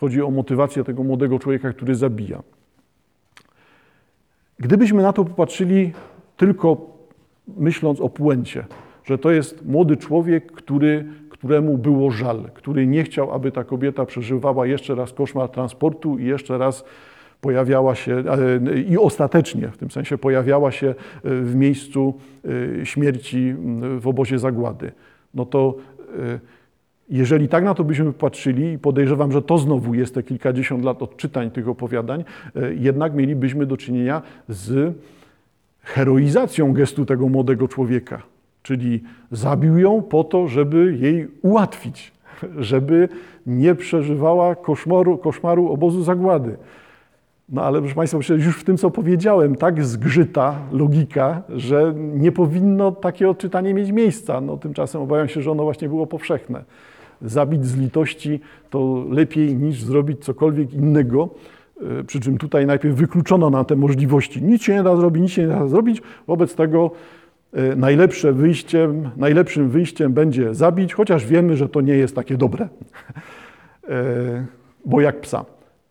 Chodzi 0.00 0.22
o 0.22 0.30
motywację 0.30 0.84
tego 0.84 1.02
młodego 1.02 1.38
człowieka, 1.38 1.72
który 1.72 1.94
zabija. 1.94 2.42
Gdybyśmy 4.58 5.02
na 5.02 5.12
to 5.12 5.24
popatrzyli 5.24 5.92
tylko 6.36 6.76
myśląc 7.56 8.00
o 8.00 8.08
puencie, 8.08 8.64
że 9.04 9.18
to 9.18 9.30
jest 9.30 9.66
młody 9.66 9.96
człowiek, 9.96 10.52
który, 10.52 11.04
któremu 11.30 11.78
było 11.78 12.10
żal, 12.10 12.50
który 12.54 12.86
nie 12.86 13.04
chciał, 13.04 13.32
aby 13.32 13.52
ta 13.52 13.64
kobieta 13.64 14.06
przeżywała 14.06 14.66
jeszcze 14.66 14.94
raz 14.94 15.12
koszmar 15.12 15.48
transportu 15.48 16.18
i 16.18 16.24
jeszcze 16.24 16.58
raz 16.58 16.84
pojawiała 17.40 17.94
się 17.94 18.24
i 18.88 18.98
ostatecznie 18.98 19.68
w 19.68 19.76
tym 19.76 19.90
sensie 19.90 20.18
pojawiała 20.18 20.70
się 20.70 20.86
e, 20.86 20.94
w 21.22 21.54
miejscu 21.54 22.14
e, 22.80 22.86
śmierci 22.86 23.54
w 23.98 24.08
obozie 24.08 24.38
zagłady. 24.38 24.92
No 25.34 25.46
to 25.46 25.74
e, 26.18 26.59
jeżeli 27.10 27.48
tak 27.48 27.64
na 27.64 27.74
to 27.74 27.84
byśmy 27.84 28.12
patrzyli, 28.12 28.72
i 28.72 28.78
podejrzewam, 28.78 29.32
że 29.32 29.42
to 29.42 29.58
znowu 29.58 29.94
jest 29.94 30.14
te 30.14 30.22
kilkadziesiąt 30.22 30.84
lat 30.84 31.02
odczytań 31.02 31.50
tych 31.50 31.68
opowiadań, 31.68 32.24
jednak 32.78 33.14
mielibyśmy 33.14 33.66
do 33.66 33.76
czynienia 33.76 34.22
z 34.48 34.94
heroizacją 35.82 36.72
gestu 36.72 37.06
tego 37.06 37.28
młodego 37.28 37.68
człowieka. 37.68 38.22
Czyli 38.62 39.02
zabił 39.30 39.78
ją 39.78 40.02
po 40.02 40.24
to, 40.24 40.48
żeby 40.48 40.96
jej 41.00 41.28
ułatwić, 41.42 42.12
żeby 42.58 43.08
nie 43.46 43.74
przeżywała 43.74 44.54
koszmaru, 44.54 45.18
koszmaru 45.18 45.72
obozu 45.72 46.02
zagłady. 46.02 46.56
No 47.48 47.62
ale 47.62 47.80
proszę 47.80 47.94
Państwa, 47.94 48.18
przecież 48.18 48.46
już 48.46 48.58
w 48.60 48.64
tym, 48.64 48.76
co 48.76 48.90
powiedziałem, 48.90 49.56
tak 49.56 49.84
zgrzyta 49.84 50.58
logika, 50.72 51.42
że 51.48 51.94
nie 51.96 52.32
powinno 52.32 52.92
takie 52.92 53.30
odczytanie 53.30 53.74
mieć 53.74 53.92
miejsca. 53.92 54.40
No 54.40 54.56
tymczasem 54.56 55.02
obawiam 55.02 55.28
się, 55.28 55.42
że 55.42 55.50
ono 55.50 55.62
właśnie 55.62 55.88
było 55.88 56.06
powszechne. 56.06 56.64
Zabić 57.22 57.66
z 57.66 57.76
litości 57.76 58.40
to 58.70 59.04
lepiej 59.10 59.56
niż 59.56 59.82
zrobić 59.82 60.24
cokolwiek 60.24 60.74
innego. 60.74 61.28
E, 62.00 62.04
przy 62.04 62.20
czym 62.20 62.38
tutaj 62.38 62.66
najpierw 62.66 62.96
wykluczono 62.96 63.50
nam 63.50 63.64
te 63.64 63.76
możliwości. 63.76 64.42
Nic 64.42 64.62
się 64.62 64.74
nie 64.74 64.82
da 64.82 64.96
zrobić, 64.96 65.22
nic 65.22 65.32
się 65.32 65.42
nie 65.42 65.48
da 65.48 65.68
zrobić. 65.68 66.02
Wobec 66.26 66.54
tego 66.54 66.90
e, 67.52 67.76
najlepsze 67.76 68.32
wyjściem, 68.32 69.10
najlepszym 69.16 69.70
wyjściem 69.70 70.12
będzie 70.12 70.54
zabić, 70.54 70.94
chociaż 70.94 71.26
wiemy, 71.26 71.56
że 71.56 71.68
to 71.68 71.80
nie 71.80 71.94
jest 71.94 72.14
takie 72.14 72.36
dobre. 72.36 72.68
E, 73.88 74.46
bo 74.84 75.00
jak 75.00 75.20
psa. 75.20 75.44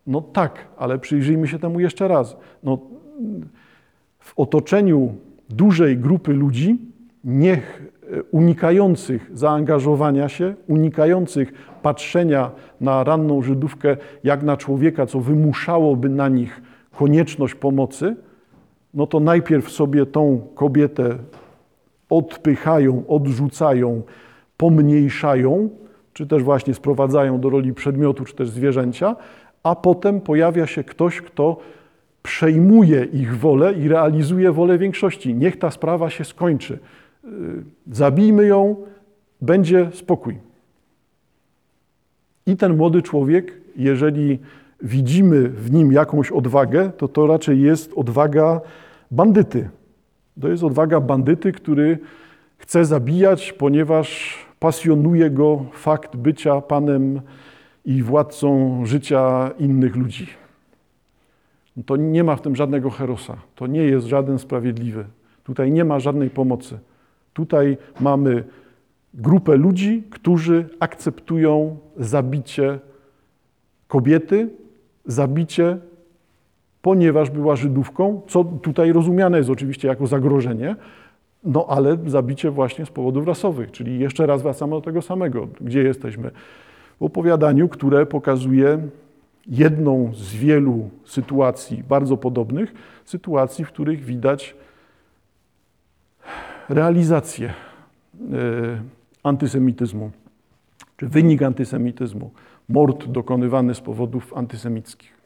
No 0.07 0.21
tak, 0.21 0.67
ale 0.77 0.99
przyjrzyjmy 0.99 1.47
się 1.47 1.59
temu 1.59 1.79
jeszcze 1.79 2.07
raz. 2.07 2.37
No, 2.63 2.79
w 4.19 4.33
otoczeniu 4.39 5.15
dużej 5.49 5.97
grupy 5.97 6.33
ludzi, 6.33 6.77
niech 7.23 7.81
unikających 8.31 9.31
zaangażowania 9.33 10.29
się, 10.29 10.55
unikających 10.67 11.53
patrzenia 11.81 12.51
na 12.81 13.03
ranną 13.03 13.41
Żydówkę 13.41 13.97
jak 14.23 14.43
na 14.43 14.57
człowieka, 14.57 15.05
co 15.05 15.19
wymuszałoby 15.19 16.09
na 16.09 16.29
nich 16.29 16.61
konieczność 16.91 17.55
pomocy, 17.55 18.15
no 18.93 19.07
to 19.07 19.19
najpierw 19.19 19.71
sobie 19.71 20.05
tą 20.05 20.41
kobietę 20.55 21.17
odpychają, 22.09 23.03
odrzucają, 23.07 24.01
pomniejszają, 24.57 25.69
czy 26.13 26.27
też 26.27 26.43
właśnie 26.43 26.73
sprowadzają 26.73 27.39
do 27.39 27.49
roli 27.49 27.73
przedmiotu, 27.73 28.25
czy 28.25 28.35
też 28.35 28.49
zwierzęcia, 28.49 29.15
a 29.63 29.75
potem 29.75 30.21
pojawia 30.21 30.67
się 30.67 30.83
ktoś, 30.83 31.21
kto 31.21 31.57
przejmuje 32.23 33.03
ich 33.03 33.37
wolę 33.37 33.73
i 33.73 33.87
realizuje 33.87 34.51
wolę 34.51 34.77
większości. 34.77 35.35
Niech 35.35 35.59
ta 35.59 35.71
sprawa 35.71 36.09
się 36.09 36.25
skończy. 36.25 36.79
Y, 37.29 37.63
zabijmy 37.91 38.47
ją, 38.47 38.75
będzie 39.41 39.89
spokój. 39.93 40.37
I 42.45 42.57
ten 42.57 42.77
młody 42.77 43.01
człowiek, 43.01 43.53
jeżeli 43.75 44.39
widzimy 44.81 45.49
w 45.49 45.71
nim 45.71 45.91
jakąś 45.91 46.31
odwagę, 46.31 46.91
to 46.97 47.07
to 47.07 47.27
raczej 47.27 47.61
jest 47.61 47.93
odwaga 47.95 48.61
bandyty. 49.11 49.69
To 50.41 50.47
jest 50.49 50.63
odwaga 50.63 50.99
bandyty, 50.99 51.51
który 51.51 51.99
chce 52.57 52.85
zabijać, 52.85 53.53
ponieważ 53.53 54.37
pasjonuje 54.59 55.29
go 55.29 55.65
fakt 55.73 56.15
bycia 56.15 56.61
panem 56.61 57.21
i 57.85 58.03
władcą 58.03 58.81
życia 58.85 59.51
innych 59.59 59.95
ludzi. 59.95 60.27
To 61.85 61.95
nie 61.95 62.23
ma 62.23 62.35
w 62.35 62.41
tym 62.41 62.55
żadnego 62.55 62.89
herosa. 62.89 63.37
To 63.55 63.67
nie 63.67 63.83
jest 63.83 64.07
żaden 64.07 64.39
sprawiedliwy. 64.39 65.05
Tutaj 65.43 65.71
nie 65.71 65.85
ma 65.85 65.99
żadnej 65.99 66.29
pomocy. 66.29 66.79
Tutaj 67.39 67.77
mamy 67.99 68.43
grupę 69.13 69.55
ludzi, 69.55 70.03
którzy 70.09 70.69
akceptują 70.79 71.77
zabicie 71.97 72.79
kobiety, 73.87 74.49
zabicie, 75.05 75.77
ponieważ 76.81 77.29
była 77.29 77.55
Żydówką, 77.55 78.21
co 78.27 78.43
tutaj 78.43 78.93
rozumiane 78.93 79.37
jest 79.37 79.49
oczywiście 79.49 79.87
jako 79.87 80.07
zagrożenie, 80.07 80.75
No 81.43 81.65
ale 81.69 81.97
zabicie 82.05 82.51
właśnie 82.51 82.85
z 82.85 82.89
powodów 82.89 83.27
rasowych, 83.27 83.71
czyli 83.71 83.99
jeszcze 83.99 84.25
raz 84.25 84.41
wracamy 84.41 84.71
do 84.71 84.81
tego 84.81 85.01
samego. 85.01 85.47
Gdzie 85.61 85.83
jesteśmy? 85.83 86.31
W 86.99 87.03
opowiadaniu, 87.03 87.69
które 87.69 88.05
pokazuje 88.05 88.79
jedną 89.47 90.11
z 90.13 90.35
wielu 90.35 90.89
sytuacji 91.05 91.83
bardzo 91.89 92.17
podobnych, 92.17 92.73
sytuacji, 93.05 93.65
w 93.65 93.67
których 93.67 94.03
widać 94.05 94.55
realizację 96.69 97.53
antysemityzmu, 99.23 100.11
czy 100.97 101.07
wynik 101.07 101.41
antysemityzmu, 101.41 102.31
mord 102.69 103.05
dokonywany 103.05 103.75
z 103.75 103.81
powodów 103.81 104.33
antysemickich. 104.33 105.19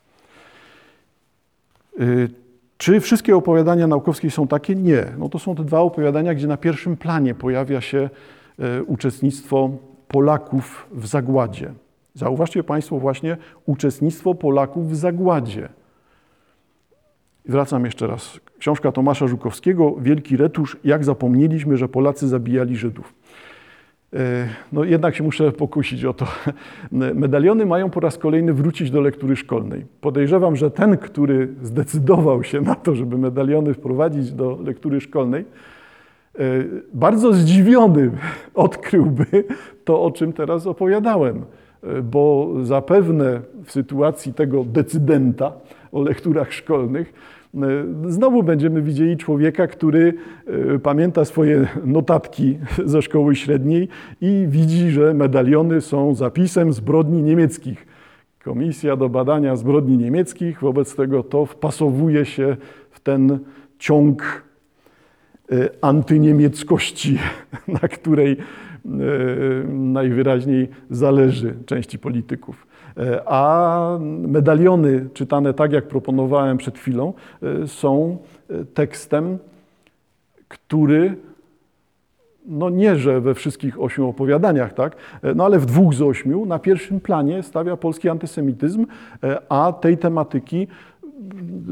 Czy 2.78 3.00
wszystkie 3.00 3.36
opowiadania 3.36 3.88
naukowskie 3.88 4.32
są 4.32 4.48
takie? 4.48 4.76
Nie. 4.76 5.06
No 5.18 5.30
to 5.30 5.40
są 5.40 5.56
te 5.56 5.64
dwa 5.64 5.80
opowiadania, 5.80 6.34
gdzie 6.34 6.48
na 6.48 6.58
pierwszym 6.58 6.98
planie 6.98 7.36
pojawia 7.36 7.82
się 7.82 8.10
uczestnictwo 8.88 9.70
Polaków 10.08 10.88
w 10.92 11.08
zagładzie. 11.08 11.74
Zauważcie 12.14 12.64
Państwo 12.64 13.00
właśnie 13.00 13.38
uczestnictwo 13.66 14.36
Polaków 14.36 14.90
w 14.90 14.96
zagładzie. 14.96 15.70
Wracam 17.46 17.86
jeszcze 17.86 18.08
raz. 18.08 18.40
Książka 18.64 18.92
Tomasza 18.92 19.28
Żukowskiego, 19.28 19.96
Wielki 20.02 20.38
Retusz, 20.38 20.78
jak 20.84 21.04
zapomnieliśmy, 21.04 21.78
że 21.78 21.90
Polacy 21.90 22.28
zabijali 22.28 22.78
Żydów. 22.78 23.14
No 24.72 24.84
jednak 24.84 25.16
się 25.16 25.24
muszę 25.24 25.52
pokusić 25.52 26.06
o 26.06 26.14
to. 26.14 26.28
Medaliony 27.14 27.66
mają 27.66 27.90
po 27.90 28.00
raz 28.00 28.18
kolejny 28.18 28.54
wrócić 28.54 28.92
do 28.92 29.02
lektury 29.02 29.36
szkolnej. 29.36 29.86
Podejrzewam, 30.02 30.56
że 30.56 30.72
ten, 30.72 30.98
który 30.98 31.48
zdecydował 31.62 32.44
się 32.44 32.62
na 32.62 32.76
to, 32.76 32.96
żeby 32.96 33.18
medaliony 33.18 33.74
wprowadzić 33.74 34.32
do 34.32 34.60
lektury 34.64 35.02
szkolnej, 35.02 35.46
bardzo 36.94 37.34
zdziwiony 37.34 38.12
odkryłby 38.54 39.26
to, 39.86 40.04
o 40.04 40.12
czym 40.12 40.34
teraz 40.34 40.68
opowiadałem, 40.68 41.46
bo 42.04 42.54
zapewne 42.62 43.42
w 43.64 43.72
sytuacji 43.72 44.34
tego 44.34 44.64
decydenta 44.64 45.52
o 45.92 46.02
lekturach 46.02 46.54
szkolnych 46.54 47.14
Znowu 48.08 48.44
będziemy 48.44 48.82
widzieli 48.82 49.18
człowieka, 49.18 49.68
który 49.68 50.14
pamięta 50.84 51.26
swoje 51.26 51.68
notatki 51.86 52.58
ze 52.86 53.02
szkoły 53.02 53.36
średniej 53.36 53.88
i 54.22 54.46
widzi, 54.50 54.90
że 54.90 55.14
medaliony 55.14 55.82
są 55.82 56.16
zapisem 56.16 56.74
zbrodni 56.74 57.24
niemieckich. 57.24 57.88
Komisja 58.44 58.96
do 58.96 59.10
badania 59.10 59.56
zbrodni 59.56 59.98
niemieckich, 59.98 60.62
wobec 60.62 60.96
tego 60.96 61.24
to 61.24 61.46
wpasowuje 61.46 62.26
się 62.26 62.58
w 62.92 63.00
ten 63.00 63.40
ciąg 63.80 64.44
antyniemieckości, 65.82 67.20
na 67.82 67.88
której 67.88 68.38
najwyraźniej 69.70 70.70
zależy 70.90 71.56
części 71.66 72.00
polityków. 72.00 72.68
A 73.26 73.98
medaliony, 74.28 75.10
czytane 75.14 75.54
tak 75.54 75.72
jak 75.72 75.88
proponowałem 75.88 76.58
przed 76.58 76.78
chwilą, 76.78 77.14
są 77.66 78.18
tekstem, 78.74 79.38
który 80.48 81.16
no 82.46 82.70
nie, 82.70 82.96
że 82.96 83.22
we 83.22 83.34
wszystkich 83.34 83.82
ośmiu 83.82 84.08
opowiadaniach, 84.08 84.74
tak, 84.74 84.96
no 85.36 85.46
ale 85.46 85.60
w 85.60 85.66
dwóch 85.66 85.94
z 85.94 86.02
ośmiu 86.02 86.46
na 86.46 86.60
pierwszym 86.60 87.00
planie 87.00 87.44
stawia 87.44 87.78
polski 87.78 88.10
antysemityzm, 88.10 88.86
a 89.50 89.74
tej 89.82 89.98
tematyki 89.98 90.68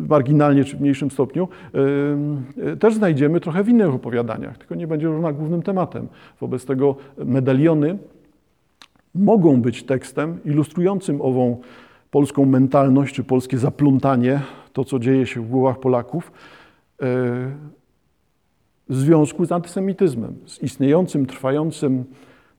marginalnie 0.10 0.64
czy 0.64 0.78
w 0.78 0.82
mniejszym 0.82 1.12
stopniu, 1.12 1.48
też 2.80 2.96
znajdziemy 2.96 3.40
trochę 3.40 3.64
w 3.64 3.70
innych 3.70 3.94
opowiadaniach, 3.94 4.58
tylko 4.58 4.76
nie 4.76 4.88
będzie 4.88 5.12
ona 5.12 5.34
głównym 5.34 5.62
tematem. 5.62 6.08
Wobec 6.42 6.66
tego 6.66 6.96
medaliony 7.26 7.98
mogą 9.16 9.62
być 9.62 9.84
tekstem 9.84 10.40
ilustrującym 10.46 11.22
ową 11.22 11.58
polską 12.12 12.46
mentalność 12.46 13.16
czy 13.16 13.24
polskie 13.24 13.58
zaplątanie, 13.58 14.42
to 14.74 14.86
co 14.86 15.00
dzieje 15.00 15.26
się 15.26 15.42
w 15.42 15.48
głowach 15.48 15.80
Polaków, 15.80 16.32
w 18.90 18.96
związku 18.96 19.46
z 19.46 19.52
antysemityzmem, 19.52 20.36
z 20.46 20.64
istniejącym, 20.64 21.26
trwającym 21.26 22.04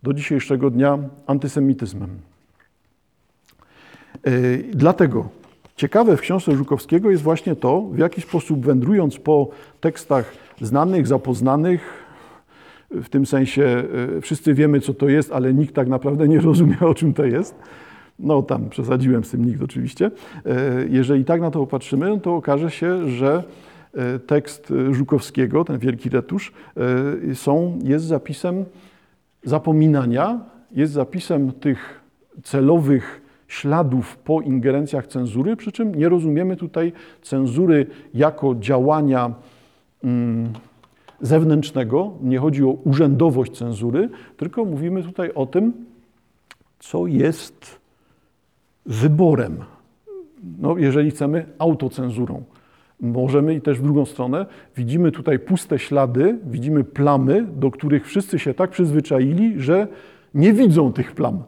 do 0.02 0.12
dzisiejszego 0.12 0.70
dnia 0.70 0.98
antysemityzmem. 1.26 2.10
Dlatego 4.72 5.28
ciekawe 5.76 6.16
w 6.16 6.20
książce 6.20 6.56
Żukowskiego 6.56 7.10
jest 7.10 7.22
właśnie 7.22 7.56
to, 7.56 7.82
w 7.82 7.98
jaki 7.98 8.20
sposób 8.20 8.66
wędrując 8.66 9.18
po 9.18 9.48
tekstach 9.80 10.32
znanych, 10.60 11.06
zapoznanych, 11.06 11.80
w 12.90 13.08
tym 13.08 13.26
sensie 13.26 13.84
wszyscy 14.22 14.54
wiemy, 14.54 14.80
co 14.80 14.94
to 14.94 15.08
jest, 15.08 15.32
ale 15.32 15.54
nikt 15.54 15.74
tak 15.74 15.88
naprawdę 15.88 16.28
nie 16.28 16.40
rozumie, 16.40 16.76
o 16.80 16.94
czym 16.94 17.14
to 17.14 17.24
jest. 17.24 17.54
No 18.18 18.42
tam 18.42 18.70
przesadziłem 18.70 19.24
z 19.24 19.30
tym 19.30 19.44
nikt 19.44 19.62
oczywiście. 19.62 20.10
Jeżeli 20.88 21.24
tak 21.24 21.40
na 21.40 21.50
to 21.50 21.58
popatrzymy, 21.58 22.20
to 22.20 22.34
okaże 22.34 22.70
się, 22.70 23.08
że 23.08 23.42
tekst 24.26 24.72
Żukowskiego, 24.90 25.64
ten 25.64 25.78
wielki 25.78 26.08
retusz, 26.08 26.52
są, 27.34 27.78
jest 27.84 28.04
zapisem 28.04 28.64
zapominania, 29.44 30.40
jest 30.72 30.92
zapisem 30.92 31.52
tych 31.52 32.00
celowych 32.42 33.21
śladów 33.52 34.16
po 34.16 34.40
ingerencjach 34.40 35.06
cenzury, 35.06 35.56
przy 35.56 35.72
czym 35.72 35.94
nie 35.94 36.08
rozumiemy 36.08 36.56
tutaj 36.56 36.92
cenzury 37.22 37.86
jako 38.14 38.54
działania 38.54 39.34
mm, 40.04 40.52
zewnętrznego, 41.20 42.12
nie 42.22 42.38
chodzi 42.38 42.64
o 42.64 42.68
urzędowość 42.68 43.52
cenzury, 43.52 44.08
tylko 44.36 44.64
mówimy 44.64 45.02
tutaj 45.02 45.30
o 45.34 45.46
tym, 45.46 45.72
co 46.78 47.06
jest 47.06 47.80
wyborem. 48.86 49.56
No, 50.58 50.78
jeżeli 50.78 51.10
chcemy, 51.10 51.46
autocenzurą. 51.58 52.42
Możemy 53.00 53.54
i 53.54 53.60
też 53.60 53.78
w 53.78 53.82
drugą 53.82 54.04
stronę 54.04 54.46
widzimy 54.76 55.12
tutaj 55.12 55.38
puste 55.38 55.78
ślady, 55.78 56.38
widzimy 56.44 56.84
plamy, 56.84 57.46
do 57.56 57.70
których 57.70 58.06
wszyscy 58.06 58.38
się 58.38 58.54
tak 58.54 58.70
przyzwyczaili, 58.70 59.60
że 59.60 59.88
nie 60.34 60.52
widzą 60.52 60.92
tych 60.92 61.12
plam, 61.12 61.42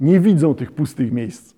nie 0.00 0.20
widzą 0.20 0.54
tych 0.54 0.72
pustych 0.72 1.12
miejsc. 1.12 1.54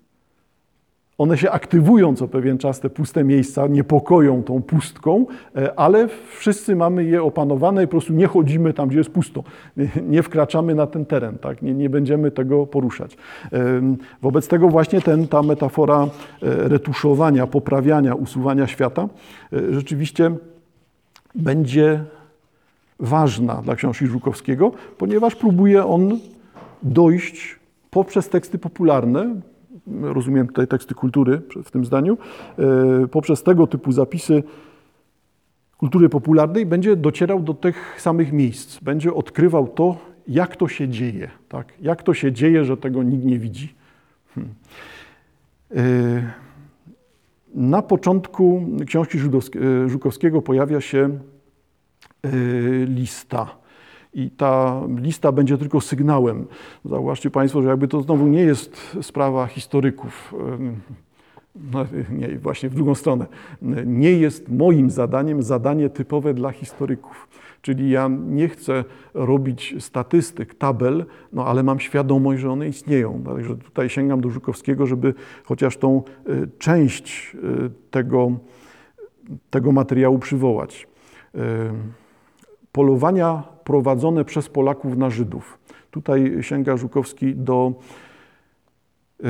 One 1.17 1.37
się 1.37 1.51
aktywują 1.51 2.15
co 2.15 2.27
pewien 2.27 2.57
czas, 2.57 2.79
te 2.79 2.89
puste 2.89 3.23
miejsca, 3.23 3.67
niepokoją 3.67 4.43
tą 4.43 4.61
pustką, 4.61 5.25
e, 5.55 5.79
ale 5.79 6.07
wszyscy 6.37 6.75
mamy 6.75 7.03
je 7.03 7.23
opanowane 7.23 7.83
i 7.83 7.87
po 7.87 7.91
prostu 7.91 8.13
nie 8.13 8.27
chodzimy 8.27 8.73
tam, 8.73 8.89
gdzie 8.89 8.97
jest 8.97 9.09
pusto. 9.09 9.43
Nie 10.07 10.23
wkraczamy 10.23 10.75
na 10.75 10.87
ten 10.87 11.05
teren, 11.05 11.37
tak? 11.37 11.61
nie, 11.61 11.73
nie 11.73 11.89
będziemy 11.89 12.31
tego 12.31 12.67
poruszać. 12.67 13.17
Wobec 14.21 14.47
tego 14.47 14.69
właśnie 14.69 15.01
ten, 15.01 15.27
ta 15.27 15.41
metafora 15.41 16.03
e, 16.03 16.09
retuszowania, 16.41 17.47
poprawiania, 17.47 18.15
usuwania 18.15 18.67
świata 18.67 19.09
e, 19.53 19.73
rzeczywiście 19.73 20.31
będzie 21.35 22.03
ważna 22.99 23.55
dla 23.55 23.75
książki 23.75 24.07
Żukowskiego, 24.07 24.71
ponieważ 24.97 25.35
próbuje 25.35 25.85
on 25.85 26.19
dojść 26.83 27.62
poprzez 27.93 28.29
teksty 28.29 28.57
popularne, 28.57 29.35
rozumiem 30.01 30.47
tutaj 30.47 30.67
teksty 30.67 30.95
kultury 30.95 31.41
w 31.63 31.71
tym 31.71 31.85
zdaniu, 31.85 32.17
e, 32.57 33.07
poprzez 33.07 33.43
tego 33.43 33.67
typu 33.67 33.91
zapisy 33.91 34.43
kultury 35.77 36.09
popularnej 36.09 36.65
będzie 36.65 36.95
docierał 36.95 37.39
do 37.39 37.53
tych 37.53 38.01
samych 38.01 38.31
miejsc, 38.31 38.79
będzie 38.79 39.13
odkrywał 39.13 39.67
to, 39.67 39.97
jak 40.27 40.55
to 40.55 40.67
się 40.67 40.89
dzieje, 40.89 41.29
tak? 41.49 41.73
jak 41.81 42.03
to 42.03 42.13
się 42.13 42.31
dzieje, 42.31 42.65
że 42.65 42.77
tego 42.77 43.03
nikt 43.03 43.25
nie 43.25 43.39
widzi. 43.39 43.75
Hmm. 44.35 44.53
E, 45.75 46.33
na 47.55 47.81
początku 47.81 48.67
książki 48.85 49.17
e, 49.17 49.89
Żukowskiego 49.89 50.41
pojawia 50.41 50.81
się 50.81 51.19
lista 52.87 53.62
i 54.13 54.31
ta 54.31 54.81
lista 54.97 55.31
będzie 55.31 55.57
tylko 55.57 55.81
sygnałem. 55.81 56.45
Zauważcie 56.85 57.29
Państwo, 57.29 57.61
że 57.61 57.69
jakby 57.69 57.87
to 57.87 58.01
znowu 58.01 58.27
nie 58.27 58.41
jest 58.41 58.97
sprawa 59.01 59.47
historyków. 59.47 60.33
No, 61.55 61.85
nie, 62.09 62.39
właśnie 62.39 62.69
w 62.69 62.75
drugą 62.75 62.95
stronę. 62.95 63.25
Nie 63.85 64.11
jest 64.11 64.49
moim 64.49 64.89
zadaniem 64.89 65.43
zadanie 65.43 65.89
typowe 65.89 66.33
dla 66.33 66.51
historyków. 66.51 67.27
Czyli 67.61 67.89
ja 67.89 68.09
nie 68.27 68.49
chcę 68.49 68.83
robić 69.13 69.75
statystyk, 69.79 70.55
tabel, 70.55 71.05
no 71.33 71.45
ale 71.45 71.63
mam 71.63 71.79
świadomość, 71.79 72.41
że 72.41 72.51
one 72.51 72.67
istnieją. 72.67 73.23
Także 73.25 73.55
tutaj 73.55 73.89
sięgam 73.89 74.21
do 74.21 74.29
Żukowskiego, 74.29 74.87
żeby 74.87 75.13
chociaż 75.43 75.77
tą 75.77 76.03
e, 76.25 76.47
część 76.59 77.35
e, 77.35 77.69
tego, 77.91 78.31
tego 79.49 79.71
materiału 79.71 80.19
przywołać. 80.19 80.87
E, 81.35 81.39
polowania 82.71 83.52
prowadzone 83.63 84.25
przez 84.25 84.49
Polaków 84.49 84.97
na 84.97 85.09
Żydów. 85.09 85.59
Tutaj 85.91 86.37
sięga 86.41 86.77
Żukowski 86.77 87.35
do 87.35 87.73
y, 89.19 89.23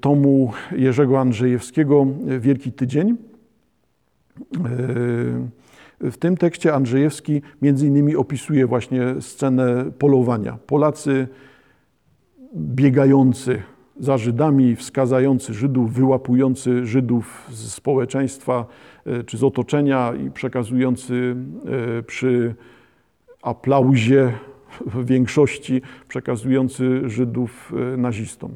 tomu 0.00 0.52
Jerzego 0.72 1.20
Andrzejewskiego 1.20 2.06
Wielki 2.40 2.72
Tydzień. 2.72 3.10
Y, 3.10 3.16
W 6.10 6.18
tym 6.18 6.36
tekście 6.36 6.74
Andrzejewski 6.74 7.42
między 7.62 7.86
innymi 7.86 8.16
opisuje 8.16 8.66
właśnie 8.66 9.02
scenę 9.20 9.84
polowania. 9.98 10.58
Polacy 10.66 11.28
biegający 12.56 13.62
za 13.98 14.18
Żydami, 14.18 14.76
wskazujący 14.76 15.54
Żydów, 15.54 15.92
wyłapujący 15.92 16.86
Żydów 16.86 17.46
z 17.50 17.72
społeczeństwa 17.72 18.66
e, 19.06 19.24
czy 19.24 19.38
z 19.38 19.44
otoczenia 19.44 20.12
i 20.26 20.30
przekazujący 20.30 21.36
przy 22.06 22.54
aplauzie 23.42 24.32
większości, 25.04 25.82
przekazujący 26.08 27.08
Żydów 27.08 27.72
e, 27.92 27.96
nazistom. 27.96 28.50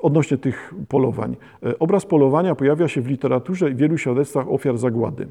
Odnośnie 0.00 0.38
tych 0.38 0.74
polowań. 0.88 1.36
Obraz 1.78 2.06
polowania 2.06 2.54
pojawia 2.54 2.88
się 2.88 3.00
w 3.00 3.06
literaturze 3.06 3.70
i 3.70 3.74
wielu 3.74 3.98
świadectwach 3.98 4.48
ofiar 4.48 4.78
zagłady. 4.78 5.28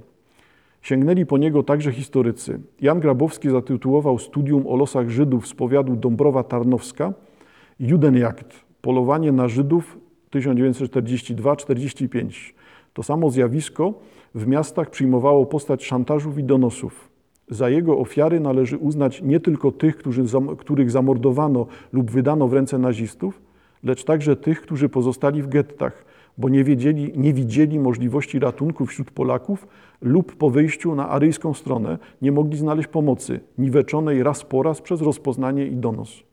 Sięgnęli 0.81 1.25
po 1.25 1.37
niego 1.37 1.63
także 1.63 1.91
historycy. 1.91 2.59
Jan 2.81 2.99
Grabowski 2.99 3.49
zatytułował 3.49 4.19
studium 4.19 4.67
o 4.67 4.75
losach 4.75 5.09
Żydów 5.09 5.47
z 5.47 5.53
powiatu 5.53 5.95
Dąbrowa 5.95 6.43
Tarnowska 6.43 7.13
Judenjagd 7.79 8.65
polowanie 8.81 9.31
na 9.31 9.47
Żydów 9.47 9.97
1942-45. 10.31 12.53
To 12.93 13.03
samo 13.03 13.29
zjawisko 13.29 13.93
w 14.35 14.47
miastach 14.47 14.89
przyjmowało 14.89 15.45
postać 15.45 15.85
szantażów 15.85 16.37
i 16.37 16.43
donosów. 16.43 17.10
Za 17.51 17.69
jego 17.69 17.97
ofiary 17.97 18.39
należy 18.39 18.77
uznać 18.77 19.21
nie 19.21 19.39
tylko 19.39 19.71
tych, 19.71 19.97
którzy, 19.97 20.23
których 20.57 20.91
zamordowano 20.91 21.65
lub 21.93 22.11
wydano 22.11 22.47
w 22.47 22.53
ręce 22.53 22.77
nazistów, 22.77 23.41
lecz 23.83 24.03
także 24.03 24.35
tych, 24.35 24.61
którzy 24.61 24.89
pozostali 24.89 25.41
w 25.41 25.47
gettach, 25.47 26.05
bo 26.37 26.49
nie, 26.49 26.63
wiedzieli, 26.63 27.11
nie 27.15 27.33
widzieli 27.33 27.79
możliwości 27.79 28.39
ratunku 28.39 28.85
wśród 28.85 29.11
Polaków 29.11 29.67
lub 30.01 30.35
po 30.35 30.49
wyjściu 30.49 30.95
na 30.95 31.09
aryjską 31.09 31.53
stronę 31.53 31.97
nie 32.21 32.31
mogli 32.31 32.57
znaleźć 32.57 32.87
pomocy, 32.87 33.39
niweczonej 33.57 34.23
raz 34.23 34.43
po 34.43 34.63
raz 34.63 34.81
przez 34.81 35.01
rozpoznanie 35.01 35.67
i 35.67 35.75
donos. 35.75 36.30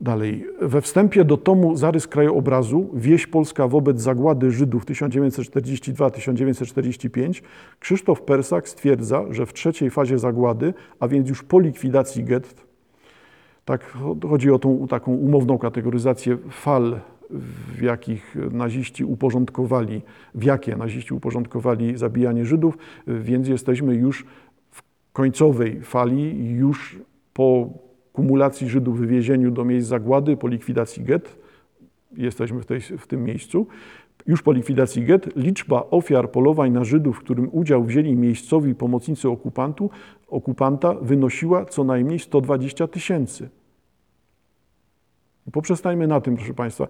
Dalej, 0.00 0.46
we 0.62 0.80
wstępie 0.80 1.24
do 1.24 1.36
tomu 1.36 1.76
Zarys 1.76 2.06
krajobrazu 2.06 2.90
Wieś 2.94 3.26
Polska 3.26 3.68
wobec 3.68 4.00
zagłady 4.00 4.50
Żydów 4.50 4.86
1942-1945 4.86 7.42
Krzysztof 7.80 8.22
Persak 8.22 8.68
stwierdza, 8.68 9.24
że 9.30 9.46
w 9.46 9.52
trzeciej 9.52 9.90
fazie 9.90 10.18
zagłady, 10.18 10.74
a 11.00 11.08
więc 11.08 11.28
już 11.28 11.42
po 11.42 11.60
likwidacji 11.60 12.24
gett, 12.24 12.66
tak, 13.64 13.96
chodzi 14.28 14.50
o 14.50 14.58
tą 14.58 14.88
taką 14.88 15.12
umowną 15.12 15.58
kategoryzację 15.58 16.38
fal, 16.50 17.00
w 17.76 17.82
jakich 17.82 18.36
naziści 18.52 19.04
uporządkowali, 19.04 20.02
w 20.34 20.44
jakie 20.44 20.76
naziści 20.76 21.14
uporządkowali 21.14 21.96
zabijanie 21.96 22.46
Żydów, 22.46 22.78
więc 23.06 23.48
jesteśmy 23.48 23.94
już 23.94 24.24
w 24.70 24.82
końcowej 25.12 25.80
fali, 25.80 26.50
już 26.50 26.98
po 27.32 27.70
kumulacji 28.16 28.68
Żydów, 28.68 28.98
wywiezieniu 28.98 29.50
do 29.50 29.64
miejsc 29.64 29.88
zagłady, 29.88 30.36
po 30.36 30.48
likwidacji 30.48 31.04
get, 31.04 31.36
jesteśmy 32.16 32.60
w, 32.60 32.66
tej, 32.66 32.80
w 32.80 33.06
tym 33.06 33.24
miejscu, 33.24 33.66
już 34.26 34.42
po 34.42 34.52
likwidacji 34.52 35.04
get, 35.04 35.36
liczba 35.36 35.86
ofiar 35.90 36.30
polowań 36.30 36.72
na 36.72 36.84
Żydów, 36.84 37.16
w 37.16 37.20
którym 37.20 37.48
udział 37.52 37.84
wzięli 37.84 38.16
miejscowi 38.16 38.74
pomocnicy 38.74 39.28
okupantu, 39.28 39.90
okupanta, 40.28 40.94
wynosiła 40.94 41.64
co 41.64 41.84
najmniej 41.84 42.18
120 42.18 42.88
tysięcy. 42.88 43.48
Poprzestańmy 45.52 46.06
na 46.06 46.20
tym, 46.20 46.36
proszę 46.36 46.54
Państwa. 46.54 46.88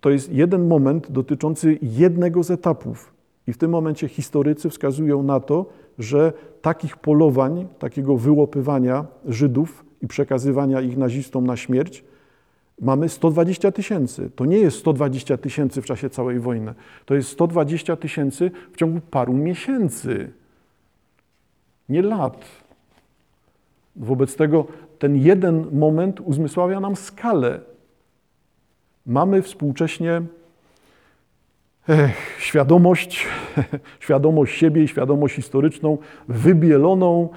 To 0.00 0.10
jest 0.10 0.32
jeden 0.32 0.66
moment 0.66 1.10
dotyczący 1.10 1.78
jednego 1.82 2.42
z 2.42 2.50
etapów. 2.50 3.14
I 3.46 3.52
w 3.52 3.58
tym 3.58 3.70
momencie 3.70 4.08
historycy 4.08 4.70
wskazują 4.70 5.22
na 5.22 5.40
to, 5.40 5.66
że 5.98 6.32
takich 6.62 6.96
polowań, 6.96 7.68
takiego 7.78 8.16
wyłopywania 8.16 9.06
Żydów 9.24 9.84
i 10.04 10.06
przekazywania 10.06 10.80
ich 10.80 10.96
nazistom 10.96 11.46
na 11.46 11.56
śmierć, 11.56 12.04
mamy 12.80 13.08
120 13.08 13.72
tysięcy. 13.72 14.30
To 14.36 14.44
nie 14.44 14.58
jest 14.58 14.78
120 14.78 15.36
tysięcy 15.36 15.82
w 15.82 15.86
czasie 15.86 16.10
całej 16.10 16.40
wojny. 16.40 16.74
To 17.06 17.14
jest 17.14 17.28
120 17.28 17.96
tysięcy 17.96 18.50
w 18.72 18.76
ciągu 18.76 19.00
paru 19.00 19.32
miesięcy, 19.32 20.32
nie 21.88 22.02
lat. 22.02 22.44
Wobec 23.96 24.36
tego 24.36 24.66
ten 24.98 25.16
jeden 25.16 25.78
moment 25.78 26.20
uzmysławia 26.20 26.80
nam 26.80 26.96
skalę. 26.96 27.60
Mamy 29.06 29.42
współcześnie 29.42 30.22
ech, 31.88 32.36
świadomość, 32.38 33.26
świadomość 34.04 34.58
siebie 34.58 34.84
i 34.84 34.88
świadomość 34.88 35.34
historyczną 35.34 35.98
wybieloną 36.28 37.28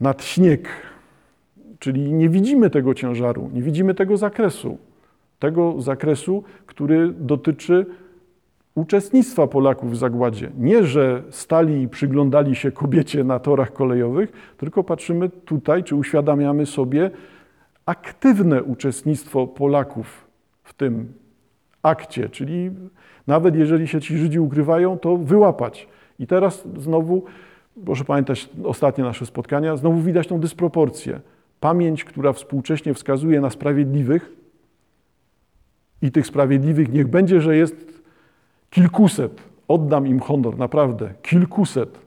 nad 0.00 0.24
śnieg 0.24 0.68
Czyli 1.82 2.12
nie 2.12 2.28
widzimy 2.28 2.70
tego 2.70 2.94
ciężaru, 2.94 3.50
nie 3.52 3.62
widzimy 3.62 3.94
tego 3.94 4.16
zakresu, 4.16 4.78
tego 5.38 5.80
zakresu, 5.80 6.44
który 6.66 7.12
dotyczy 7.12 7.86
uczestnictwa 8.74 9.46
Polaków 9.46 9.90
w 9.90 9.96
zagładzie. 9.96 10.50
Nie, 10.58 10.84
że 10.84 11.22
stali 11.30 11.82
i 11.82 11.88
przyglądali 11.88 12.54
się 12.54 12.72
kobiecie 12.72 13.24
na 13.24 13.38
torach 13.38 13.72
kolejowych, 13.72 14.32
tylko 14.56 14.84
patrzymy 14.84 15.28
tutaj, 15.28 15.84
czy 15.84 15.96
uświadamiamy 15.96 16.66
sobie 16.66 17.10
aktywne 17.86 18.62
uczestnictwo 18.62 19.46
Polaków 19.46 20.26
w 20.64 20.74
tym 20.74 21.12
akcie, 21.82 22.28
czyli 22.28 22.70
nawet 23.26 23.56
jeżeli 23.56 23.88
się 23.88 24.00
ci 24.00 24.18
Żydzi 24.18 24.40
ukrywają, 24.40 24.98
to 24.98 25.16
wyłapać. 25.16 25.88
I 26.18 26.26
teraz 26.26 26.64
znowu, 26.76 27.24
proszę 27.84 28.04
pamiętać 28.04 28.48
ostatnie 28.64 29.04
nasze 29.04 29.26
spotkania, 29.26 29.76
znowu 29.76 30.00
widać 30.00 30.26
tą 30.26 30.40
dysproporcję 30.40 31.20
pamięć, 31.62 32.04
która 32.04 32.32
współcześnie 32.32 32.94
wskazuje 32.94 33.40
na 33.40 33.50
sprawiedliwych, 33.50 34.32
i 36.02 36.10
tych 36.10 36.26
sprawiedliwych 36.26 36.92
niech 36.92 37.08
będzie, 37.08 37.40
że 37.40 37.56
jest 37.56 38.02
kilkuset, 38.70 39.42
oddam 39.68 40.06
im 40.06 40.20
honor, 40.20 40.58
naprawdę, 40.58 41.14
kilkuset, 41.22 41.98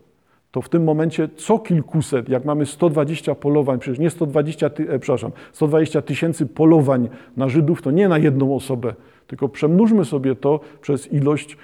to 0.52 0.62
w 0.62 0.70
tym 0.70 0.84
momencie 0.84 1.30
co 1.36 1.60
kilkuset, 1.60 2.30
jak 2.30 2.46
mamy 2.46 2.66
120 2.66 3.36
polowań, 3.36 3.80
przecież 3.80 4.00
nie 4.00 4.10
120, 4.10 4.70
ty, 4.70 4.90
e, 4.90 5.00
przepraszam, 5.00 5.32
120 5.54 6.02
tysięcy 6.02 6.46
polowań 6.46 7.10
na 7.38 7.50
Żydów, 7.50 7.82
to 7.82 7.92
nie 7.92 8.08
na 8.08 8.18
jedną 8.18 8.56
osobę, 8.56 8.94
tylko 9.28 9.50
przemnóżmy 9.50 10.06
sobie 10.06 10.36
to 10.36 10.60
przez 10.82 11.14
ilość 11.14 11.58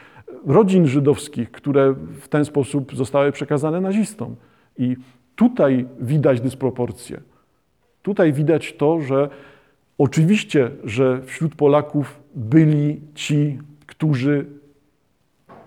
rodzin 0.46 0.88
żydowskich, 0.88 1.52
które 1.52 1.94
w 2.22 2.28
ten 2.28 2.46
sposób 2.46 2.96
zostały 2.96 3.32
przekazane 3.32 3.82
nazistom. 3.82 4.36
I 4.78 4.96
tutaj 5.36 5.86
widać 6.00 6.42
dysproporcje. 6.42 7.31
Tutaj 8.02 8.34
widać 8.34 8.74
to, 8.74 9.02
że 9.02 9.30
oczywiście, 9.98 10.72
że 10.84 11.22
wśród 11.26 11.56
Polaków 11.56 12.20
byli 12.36 13.02
ci, 13.16 13.60
którzy 13.86 14.46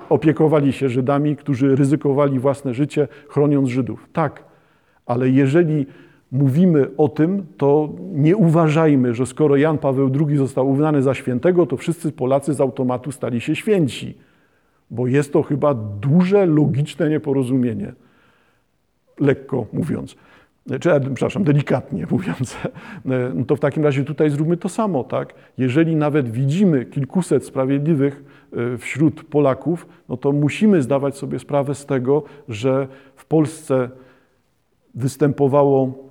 opiekowali 0.08 0.72
się 0.72 0.88
Żydami, 0.88 1.36
którzy 1.36 1.76
ryzykowali 1.76 2.38
własne 2.38 2.74
życie, 2.74 3.08
chroniąc 3.28 3.68
Żydów. 3.68 4.08
Tak, 4.12 4.44
ale 5.06 5.30
jeżeli 5.30 5.86
mówimy 6.32 6.96
o 6.96 7.08
tym, 7.08 7.46
to 7.56 7.88
nie 8.12 8.36
uważajmy, 8.36 9.14
że 9.14 9.26
skoro 9.26 9.56
Jan 9.56 9.78
Paweł 9.78 10.10
II 10.28 10.36
został 10.36 10.70
uznany 10.70 11.02
za 11.02 11.14
świętego, 11.14 11.66
to 11.66 11.76
wszyscy 11.76 12.12
Polacy 12.12 12.54
z 12.54 12.60
automatu 12.60 13.12
stali 13.12 13.40
się 13.40 13.56
święci, 13.56 14.18
bo 14.90 15.06
jest 15.06 15.32
to 15.32 15.42
chyba 15.42 15.74
duże, 15.74 16.46
logiczne 16.46 17.10
nieporozumienie, 17.10 17.92
lekko 19.20 19.66
mówiąc 19.72 20.16
czy, 20.80 20.90
przepraszam, 21.14 21.44
delikatnie 21.44 22.06
mówiąc, 22.10 22.56
no 23.34 23.44
to 23.44 23.56
w 23.56 23.60
takim 23.60 23.84
razie 23.84 24.04
tutaj 24.04 24.30
zróbmy 24.30 24.56
to 24.56 24.68
samo, 24.68 25.04
tak? 25.04 25.34
Jeżeli 25.58 25.96
nawet 25.96 26.30
widzimy 26.30 26.84
kilkuset 26.84 27.44
sprawiedliwych 27.44 28.24
e, 28.52 28.78
wśród 28.78 29.24
Polaków, 29.24 29.86
no 30.08 30.16
to 30.16 30.32
musimy 30.32 30.82
zdawać 30.82 31.16
sobie 31.16 31.38
sprawę 31.38 31.74
z 31.74 31.86
tego, 31.86 32.22
że 32.48 32.88
w 33.16 33.24
Polsce 33.26 33.90
występowało 34.94 36.08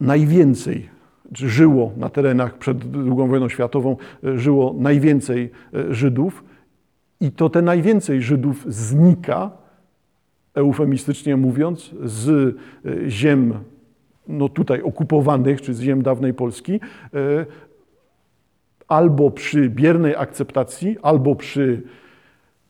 najwięcej, 0.00 0.88
czy 1.34 1.48
żyło 1.48 1.92
na 1.96 2.08
terenach 2.08 2.58
przed 2.58 2.78
II 2.94 3.28
wojną 3.28 3.48
światową, 3.48 3.96
e, 4.24 4.38
żyło 4.38 4.74
najwięcej 4.78 5.50
e, 5.74 5.94
Żydów 5.94 6.44
i 7.20 7.32
to 7.32 7.50
te 7.50 7.62
najwięcej 7.62 8.22
Żydów 8.22 8.64
znika 8.68 9.61
eufemistycznie 10.54 11.36
mówiąc, 11.36 11.90
z 12.04 12.28
e, 12.28 13.10
ziem 13.10 13.54
no 14.28 14.48
tutaj 14.48 14.82
okupowanych, 14.82 15.60
czy 15.60 15.74
z 15.74 15.80
ziem 15.80 16.02
dawnej 16.02 16.34
Polski, 16.34 16.80
e, 17.14 17.46
albo 18.88 19.30
przy 19.30 19.70
biernej 19.70 20.16
akceptacji, 20.16 20.96
albo 21.02 21.36
przy 21.36 21.82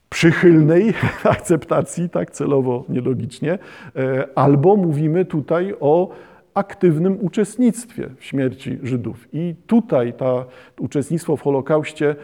przychylnej 0.08 0.94
akceptacji, 1.24 2.10
tak 2.10 2.30
celowo, 2.30 2.84
nielogicznie, 2.88 3.58
e, 3.96 4.28
albo 4.34 4.76
mówimy 4.76 5.24
tutaj 5.24 5.74
o 5.80 6.10
aktywnym 6.54 7.18
uczestnictwie 7.20 8.08
w 8.18 8.24
śmierci 8.24 8.78
Żydów. 8.82 9.28
I 9.32 9.54
tutaj 9.66 10.12
to 10.12 10.46
uczestnictwo 10.78 11.36
w 11.36 11.42
Holokauście 11.42 12.16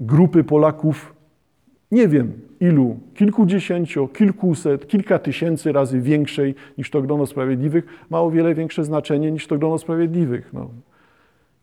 grupy 0.00 0.44
Polaków 0.44 1.14
nie 1.92 2.08
wiem 2.08 2.32
ilu, 2.60 2.98
kilkudziesięcio, 3.14 4.08
kilkuset, 4.08 4.88
kilka 4.88 5.18
tysięcy 5.18 5.72
razy 5.72 6.00
większej 6.00 6.54
niż 6.78 6.90
to 6.90 7.02
grono 7.02 7.26
sprawiedliwych, 7.26 7.84
ma 8.10 8.20
o 8.20 8.30
wiele 8.30 8.54
większe 8.54 8.84
znaczenie 8.84 9.32
niż 9.32 9.46
to 9.46 9.58
grono 9.58 9.78
sprawiedliwych. 9.78 10.52
No. 10.52 10.70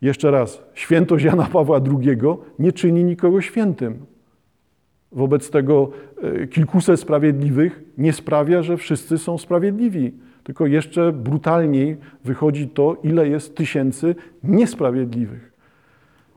Jeszcze 0.01 0.31
raz, 0.31 0.63
świętość 0.73 1.25
Jana 1.25 1.43
Pawła 1.43 1.81
II 2.01 2.17
nie 2.59 2.71
czyni 2.71 3.03
nikogo 3.03 3.41
świętym. 3.41 4.05
Wobec 5.11 5.49
tego 5.49 5.89
e, 6.21 6.47
kilkuset 6.47 6.99
sprawiedliwych 6.99 7.83
nie 7.97 8.13
sprawia, 8.13 8.61
że 8.61 8.77
wszyscy 8.77 9.17
są 9.17 9.37
sprawiedliwi. 9.37 10.13
Tylko 10.43 10.65
jeszcze 10.65 11.11
brutalniej 11.11 11.97
wychodzi 12.23 12.67
to, 12.67 12.97
ile 13.03 13.27
jest 13.27 13.55
tysięcy 13.55 14.15
niesprawiedliwych. 14.43 15.51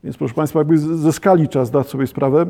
Więc 0.03 0.17
proszę 0.17 0.33
Państwa, 0.33 0.59
jakby 0.59 0.77
ze 0.77 1.13
skali 1.13 1.47
trzeba 1.47 1.65
zdać 1.65 1.87
sobie 1.87 2.07
sprawę. 2.07 2.45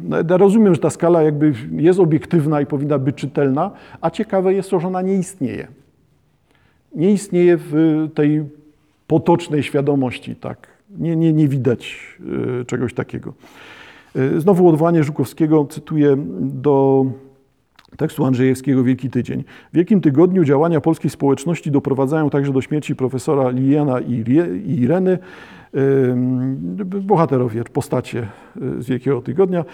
No, 0.00 0.16
ja 0.30 0.36
rozumiem, 0.36 0.74
że 0.74 0.80
ta 0.80 0.90
skala 0.90 1.22
jakby 1.22 1.52
jest 1.72 2.00
obiektywna 2.00 2.60
i 2.60 2.66
powinna 2.66 2.98
być 2.98 3.16
czytelna, 3.16 3.70
a 4.00 4.10
ciekawe 4.10 4.54
jest 4.54 4.70
to, 4.70 4.80
że 4.80 4.86
ona 4.86 5.02
nie 5.02 5.14
istnieje. 5.14 5.68
Nie 6.94 7.12
istnieje 7.12 7.56
w 7.60 8.08
tej 8.14 8.44
potocznej 9.06 9.62
świadomości, 9.62 10.36
tak. 10.36 10.68
Nie, 10.98 11.16
nie, 11.16 11.32
nie 11.32 11.48
widać 11.48 11.96
e, 12.60 12.64
czegoś 12.64 12.94
takiego. 12.94 13.32
E, 14.16 14.40
Znowu 14.40 14.68
odwołanie 14.68 15.04
Żukowskiego, 15.04 15.66
cytuję 15.70 16.16
do 16.40 17.06
tekstu 17.96 18.24
Andrzejewskiego 18.24 18.84
Wielki 18.84 19.10
Tydzień. 19.10 19.44
W 19.72 19.76
Wielkim 19.76 20.00
Tygodniu 20.00 20.44
działania 20.44 20.80
polskiej 20.80 21.10
społeczności 21.10 21.70
doprowadzają 21.70 22.30
także 22.30 22.52
do 22.52 22.60
śmierci 22.60 22.96
profesora 22.96 23.50
Liliana 23.50 24.00
i 24.00 24.24
Ireny, 24.66 25.18
bohaterowie, 27.02 27.64
postacie 27.64 28.28
y, 28.78 28.82
z 28.82 28.86
Wielkiego 28.86 29.22
Tygodnia. 29.22 29.64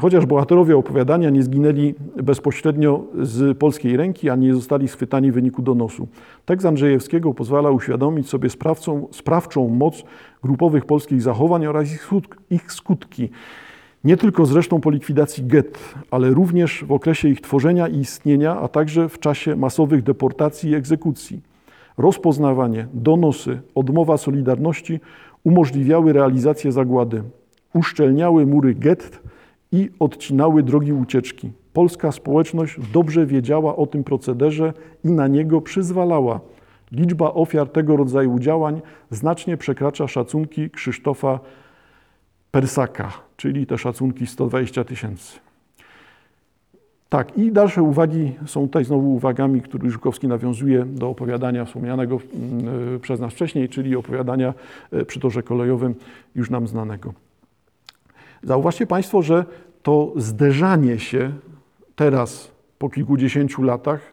Chociaż 0.00 0.26
bohaterowie 0.26 0.76
opowiadania 0.76 1.30
nie 1.30 1.42
zginęli 1.42 1.94
bezpośrednio 2.22 3.04
z 3.22 3.58
polskiej 3.58 3.96
ręki, 3.96 4.30
ani 4.30 4.46
nie 4.46 4.54
zostali 4.54 4.88
schwytani 4.88 5.30
w 5.30 5.34
wyniku 5.34 5.62
donosu. 5.62 6.08
Tekst 6.44 6.66
Andrzejewskiego 6.66 7.34
pozwala 7.34 7.70
uświadomić 7.70 8.28
sobie 8.28 8.50
sprawcą, 8.50 9.08
sprawczą 9.10 9.68
moc 9.68 10.04
grupowych 10.42 10.84
polskich 10.84 11.22
zachowań 11.22 11.66
oraz 11.66 11.88
ich 12.50 12.72
skutki. 12.72 13.30
Nie 14.04 14.16
tylko 14.16 14.46
zresztą 14.46 14.80
po 14.80 14.90
likwidacji 14.90 15.44
get, 15.44 15.94
ale 16.10 16.30
również 16.30 16.84
w 16.84 16.92
okresie 16.92 17.28
ich 17.28 17.40
tworzenia 17.40 17.88
i 17.88 17.98
istnienia, 17.98 18.60
a 18.60 18.68
także 18.68 19.08
w 19.08 19.18
czasie 19.18 19.56
masowych 19.56 20.02
deportacji 20.02 20.70
i 20.70 20.74
egzekucji. 20.74 21.40
Rozpoznawanie, 21.98 22.86
donosy, 22.94 23.60
odmowa 23.74 24.16
solidarności 24.16 25.00
umożliwiały 25.44 26.12
realizację 26.12 26.72
zagłady, 26.72 27.22
uszczelniały 27.74 28.46
mury 28.46 28.74
gett 28.74 29.20
i 29.72 29.90
odcinały 29.98 30.62
drogi 30.62 30.92
ucieczki. 30.92 31.52
Polska 31.72 32.12
społeczność 32.12 32.76
dobrze 32.92 33.26
wiedziała 33.26 33.76
o 33.76 33.86
tym 33.86 34.04
procederze 34.04 34.72
i 35.04 35.10
na 35.10 35.28
niego 35.28 35.60
przyzwalała. 35.60 36.40
Liczba 36.92 37.34
ofiar 37.34 37.68
tego 37.68 37.96
rodzaju 37.96 38.38
działań 38.38 38.80
znacznie 39.10 39.56
przekracza 39.56 40.08
szacunki 40.08 40.70
Krzysztofa 40.70 41.40
Persaka, 42.58 43.12
czyli 43.36 43.66
te 43.66 43.78
szacunki 43.78 44.26
120 44.26 44.84
tysięcy. 44.84 45.38
Tak, 47.08 47.38
i 47.38 47.52
dalsze 47.52 47.82
uwagi 47.82 48.32
są 48.46 48.66
tutaj 48.66 48.84
znowu 48.84 49.14
uwagami, 49.14 49.62
które 49.62 49.90
Żukowski 49.90 50.28
nawiązuje 50.28 50.84
do 50.84 51.08
opowiadania 51.08 51.64
wspomnianego 51.64 52.18
mm, 52.34 52.94
y, 52.94 53.00
przez 53.00 53.20
nas 53.20 53.32
wcześniej, 53.32 53.68
czyli 53.68 53.96
opowiadania 53.96 54.54
y, 54.92 55.04
przy 55.04 55.20
torze 55.20 55.42
kolejowym 55.42 55.94
już 56.34 56.50
nam 56.50 56.68
znanego. 56.68 57.14
Zauważcie 58.42 58.86
Państwo, 58.86 59.22
że 59.22 59.44
to 59.82 60.12
zderzanie 60.16 60.98
się 60.98 61.32
teraz 61.96 62.50
po 62.78 62.90
kilkudziesięciu 62.90 63.62
latach 63.62 64.12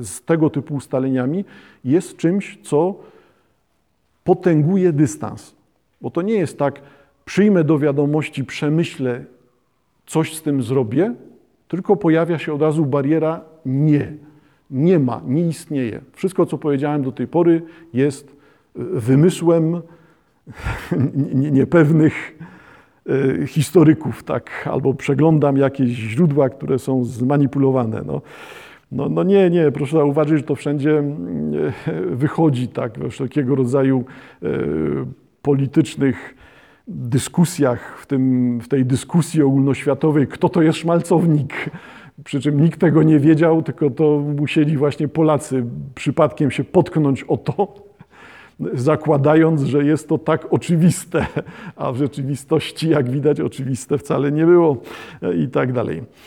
y, 0.00 0.04
z 0.04 0.22
tego 0.22 0.50
typu 0.50 0.74
ustaleniami 0.74 1.44
jest 1.84 2.16
czymś, 2.16 2.58
co 2.62 2.94
potęguje 4.24 4.92
dystans. 4.92 5.54
Bo 6.00 6.10
to 6.10 6.22
nie 6.22 6.34
jest 6.34 6.58
tak, 6.58 6.82
przyjmę 7.30 7.64
do 7.64 7.78
wiadomości, 7.78 8.44
przemyślę, 8.44 9.24
coś 10.06 10.34
z 10.34 10.42
tym 10.42 10.62
zrobię, 10.62 11.14
tylko 11.68 11.96
pojawia 11.96 12.38
się 12.38 12.52
od 12.52 12.62
razu 12.62 12.86
bariera 12.86 13.40
nie. 13.66 14.12
Nie 14.70 14.98
ma, 14.98 15.22
nie 15.26 15.48
istnieje. 15.48 16.00
Wszystko, 16.12 16.46
co 16.46 16.58
powiedziałem 16.58 17.02
do 17.02 17.12
tej 17.12 17.26
pory, 17.26 17.62
jest 17.92 18.28
y, 18.28 18.32
wymysłem 19.00 19.82
nie- 21.34 21.50
niepewnych 21.50 22.38
y, 23.42 23.46
historyków, 23.46 24.22
tak? 24.22 24.68
albo 24.72 24.94
przeglądam 24.94 25.56
jakieś 25.56 25.90
źródła, 25.90 26.48
które 26.48 26.78
są 26.78 27.04
zmanipulowane. 27.04 28.02
No, 28.06 28.22
no, 28.92 29.08
no 29.08 29.22
nie, 29.22 29.50
nie, 29.50 29.72
proszę 29.72 29.96
zauważyć, 29.96 30.38
że 30.38 30.44
to 30.44 30.54
wszędzie 30.54 30.98
mm, 30.98 31.52
wychodzi 32.10 32.68
tak, 32.68 32.98
we 32.98 33.10
wszelkiego 33.10 33.54
rodzaju 33.54 34.04
politycznych 35.42 36.39
dyskusjach, 36.90 37.98
w, 38.00 38.06
tym, 38.06 38.60
w 38.60 38.68
tej 38.68 38.86
dyskusji 38.86 39.42
ogólnoświatowej, 39.42 40.26
kto 40.26 40.48
to 40.48 40.62
jest 40.62 40.78
szmalcownik. 40.78 41.70
Przy 42.24 42.40
czym 42.40 42.60
nikt 42.60 42.80
tego 42.80 43.02
nie 43.02 43.18
wiedział, 43.18 43.62
tylko 43.62 43.90
to 43.90 44.18
musieli 44.36 44.76
właśnie 44.76 45.08
Polacy 45.08 45.64
przypadkiem 45.94 46.50
się 46.50 46.64
potknąć 46.64 47.22
o 47.22 47.36
to, 47.36 47.74
zakładając, 48.72 49.62
że 49.62 49.84
jest 49.84 50.08
to 50.08 50.18
tak 50.18 50.52
oczywiste, 50.52 51.26
a 51.76 51.92
w 51.92 51.96
rzeczywistości, 51.96 52.88
jak 52.88 53.10
widać, 53.10 53.40
oczywiste 53.40 53.98
wcale 53.98 54.32
nie 54.32 54.46
było 54.46 54.76
i 55.44 55.48
tak 55.48 55.72
dalej. 55.72 56.02